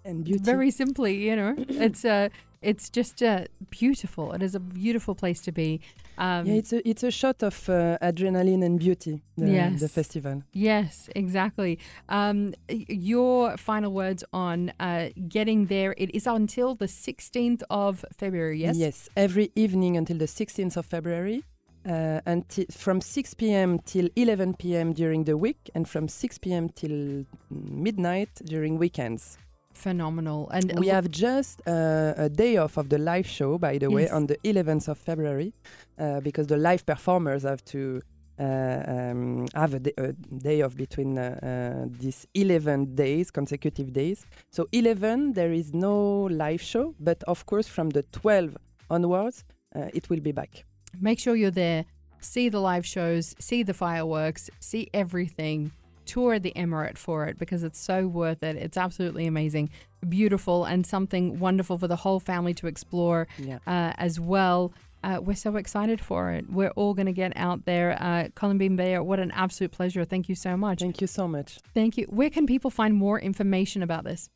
And 0.04 0.24
beauty. 0.24 0.44
Very 0.44 0.72
simply, 0.72 1.16
you 1.16 1.36
know, 1.36 1.56
it's 1.58 2.04
uh, 2.06 2.30
it's 2.62 2.90
just 2.90 3.24
uh, 3.24 3.46
beautiful. 3.70 4.34
It 4.34 4.44
is 4.44 4.56
a 4.56 4.60
beautiful 4.60 5.16
place 5.16 5.42
to 5.42 5.52
be. 5.52 5.82
Um, 6.18 6.46
yeah, 6.46 6.54
it's 6.54 6.74
a 6.74 6.88
it's 6.88 7.04
a 7.04 7.12
shot 7.12 7.42
of 7.44 7.70
uh, 7.70 7.98
adrenaline 8.02 8.64
and 8.64 8.80
beauty. 8.80 9.24
The, 9.38 9.50
yes, 9.50 9.80
the 9.80 9.90
festival. 9.90 10.44
Yes, 10.54 11.10
exactly. 11.16 11.80
Um, 12.10 12.54
your 12.70 13.58
final 13.58 13.92
words 13.92 14.24
on 14.32 14.74
uh, 14.80 15.10
getting 15.28 15.66
there. 15.68 15.96
It 15.98 16.14
is 16.14 16.28
until 16.28 16.76
the 16.76 16.88
sixteenth 16.88 17.64
of 17.70 18.06
February. 18.16 18.62
Yes. 18.62 18.78
Yes, 18.78 19.10
every 19.18 19.52
evening 19.56 19.98
until 19.98 20.18
the 20.18 20.28
sixteenth 20.28 20.78
of 20.78 20.86
February. 20.86 21.44
Uh, 21.84 22.22
until 22.28 22.64
from 22.70 23.02
6 23.02 23.34
p.m. 23.34 23.80
till 23.80 24.08
11 24.16 24.54
p.m. 24.54 24.94
during 24.94 25.24
the 25.24 25.36
week, 25.36 25.68
and 25.74 25.90
from 25.90 26.08
6 26.08 26.38
p.m. 26.38 26.70
till 26.70 27.26
midnight 27.50 28.30
during 28.46 28.78
weekends 28.78 29.40
phenomenal. 29.74 30.50
And 30.50 30.80
we 30.80 30.88
have 30.88 31.10
just 31.10 31.62
uh, 31.68 32.14
a 32.18 32.30
day 32.30 32.58
off 32.58 32.78
of 32.78 32.90
the 32.90 32.98
live 32.98 33.28
show, 33.28 33.58
by 33.58 33.78
the 33.78 33.90
yes. 33.90 33.96
way, 33.96 34.10
on 34.10 34.28
the 34.28 34.38
11th 34.44 34.88
of 34.88 34.98
February, 34.98 35.54
uh, 36.00 36.20
because 36.22 36.48
the 36.48 36.58
live 36.58 36.86
performers 36.86 37.44
have 37.44 37.64
to 37.66 38.02
uh, 38.40 38.84
um, 38.88 39.48
have 39.54 39.74
a, 39.74 39.80
day, 39.80 39.94
a 39.98 40.14
day 40.14 40.62
off 40.62 40.76
between 40.76 41.18
uh, 41.18 41.38
uh, 41.44 41.88
these 42.00 42.26
11 42.34 42.96
days, 42.96 43.30
consecutive 43.32 43.94
days. 43.94 44.26
So 44.50 44.68
11, 44.72 45.34
there 45.34 45.52
is 45.52 45.74
no 45.74 46.24
live 46.24 46.62
show, 46.62 46.96
but 47.00 47.24
of 47.24 47.46
course, 47.46 47.68
from 47.68 47.90
the 47.90 48.04
12 48.04 48.58
onwards, 48.90 49.44
uh, 49.76 49.90
it 49.94 50.10
will 50.10 50.20
be 50.20 50.32
back. 50.32 50.66
Make 51.00 51.20
sure 51.20 51.36
you're 51.36 51.52
there. 51.52 51.86
See 52.20 52.50
the 52.50 52.60
live 52.60 52.86
shows, 52.86 53.36
see 53.40 53.64
the 53.64 53.74
fireworks, 53.74 54.50
see 54.60 54.90
everything 54.94 55.72
tour 56.12 56.40
the 56.40 56.54
Emirate 56.64 56.98
for 56.98 57.26
it 57.30 57.36
because 57.38 57.62
it's 57.64 57.80
so 57.80 57.98
worth 58.08 58.42
it. 58.50 58.56
It's 58.66 58.78
absolutely 58.86 59.26
amazing, 59.34 59.70
beautiful, 60.18 60.66
and 60.72 60.80
something 60.86 61.40
wonderful 61.40 61.78
for 61.82 61.88
the 61.88 62.00
whole 62.04 62.20
family 62.20 62.54
to 62.56 62.68
explore 62.68 63.22
yeah. 63.38 63.60
uh, 63.74 63.94
as 64.08 64.20
well. 64.20 64.74
Uh, 65.04 65.20
we're 65.26 65.42
so 65.48 65.56
excited 65.56 66.00
for 66.10 66.32
it. 66.32 66.44
We're 66.58 66.76
all 66.80 66.94
going 66.94 67.12
to 67.16 67.18
get 67.24 67.32
out 67.36 67.60
there. 67.72 67.90
Uh, 68.08 68.28
Colombine 68.36 68.76
Bayer, 68.76 69.02
what 69.10 69.20
an 69.20 69.32
absolute 69.44 69.72
pleasure. 69.72 70.04
Thank 70.06 70.26
you 70.30 70.36
so 70.36 70.56
much. 70.66 70.80
Thank 70.80 71.02
you 71.02 71.08
so 71.08 71.28
much. 71.28 71.50
Thank 71.74 71.98
you. 71.98 72.06
Where 72.20 72.30
can 72.30 72.46
people 72.46 72.70
find 72.70 72.94
more 72.94 73.18
information 73.20 73.82
about 73.82 74.04
this? 74.04 74.30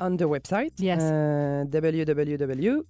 On 0.00 0.16
the 0.16 0.28
website. 0.28 0.72
Yes. 0.78 1.00
Uh, 1.02 1.64
www.slf.ae. 1.68 2.82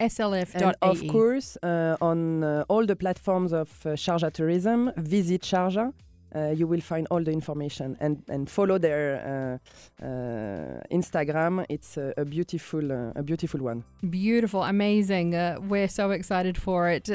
slf.ae. 0.00 0.62
And 0.64 0.74
of 0.82 0.98
course, 1.08 1.48
uh, 1.62 1.96
on 2.00 2.42
uh, 2.42 2.64
all 2.68 2.84
the 2.86 2.96
platforms 2.96 3.52
of 3.52 3.68
uh, 3.84 3.90
Sharjah 3.90 4.32
Tourism, 4.32 4.92
visit 4.96 5.42
Sharjah. 5.42 5.92
Uh, 6.36 6.50
you 6.50 6.66
will 6.66 6.80
find 6.80 7.06
all 7.10 7.22
the 7.22 7.30
information 7.30 7.96
and, 8.00 8.22
and 8.28 8.50
follow 8.50 8.76
their 8.78 9.60
uh, 10.02 10.04
uh, 10.04 10.82
Instagram. 10.90 11.64
It's 11.68 11.96
a, 11.96 12.12
a 12.18 12.24
beautiful 12.24 12.90
a 12.90 13.22
beautiful 13.22 13.60
one. 13.60 13.84
Beautiful, 14.10 14.62
amazing. 14.62 15.30
We're 15.68 15.88
so 15.88 16.10
excited 16.10 16.58
for 16.58 16.90
it. 16.90 17.08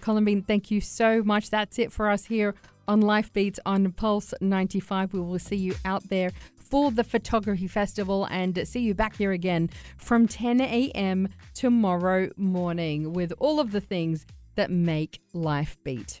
Colombine, 0.00 0.42
thank 0.42 0.70
you 0.70 0.80
so 0.80 1.22
much. 1.22 1.50
That's 1.50 1.78
it 1.78 1.90
for 1.92 2.10
us 2.10 2.26
here 2.26 2.54
on 2.86 3.00
Life 3.00 3.32
Beats 3.32 3.60
on 3.66 3.92
Pulse 3.92 4.34
95. 4.40 5.12
We 5.12 5.20
will 5.20 5.38
see 5.38 5.56
you 5.56 5.74
out 5.84 6.08
there 6.08 6.30
for 6.56 6.90
the 6.90 7.04
Photography 7.04 7.68
Festival 7.68 8.26
and 8.30 8.66
see 8.66 8.80
you 8.80 8.94
back 8.94 9.16
here 9.16 9.32
again 9.32 9.70
from 9.96 10.26
10 10.28 10.60
a.m. 10.60 11.28
tomorrow 11.54 12.30
morning 12.36 13.12
with 13.12 13.32
all 13.38 13.58
of 13.58 13.72
the 13.72 13.80
things 13.80 14.26
that 14.56 14.70
make 14.70 15.20
life 15.32 15.76
beat. 15.84 16.20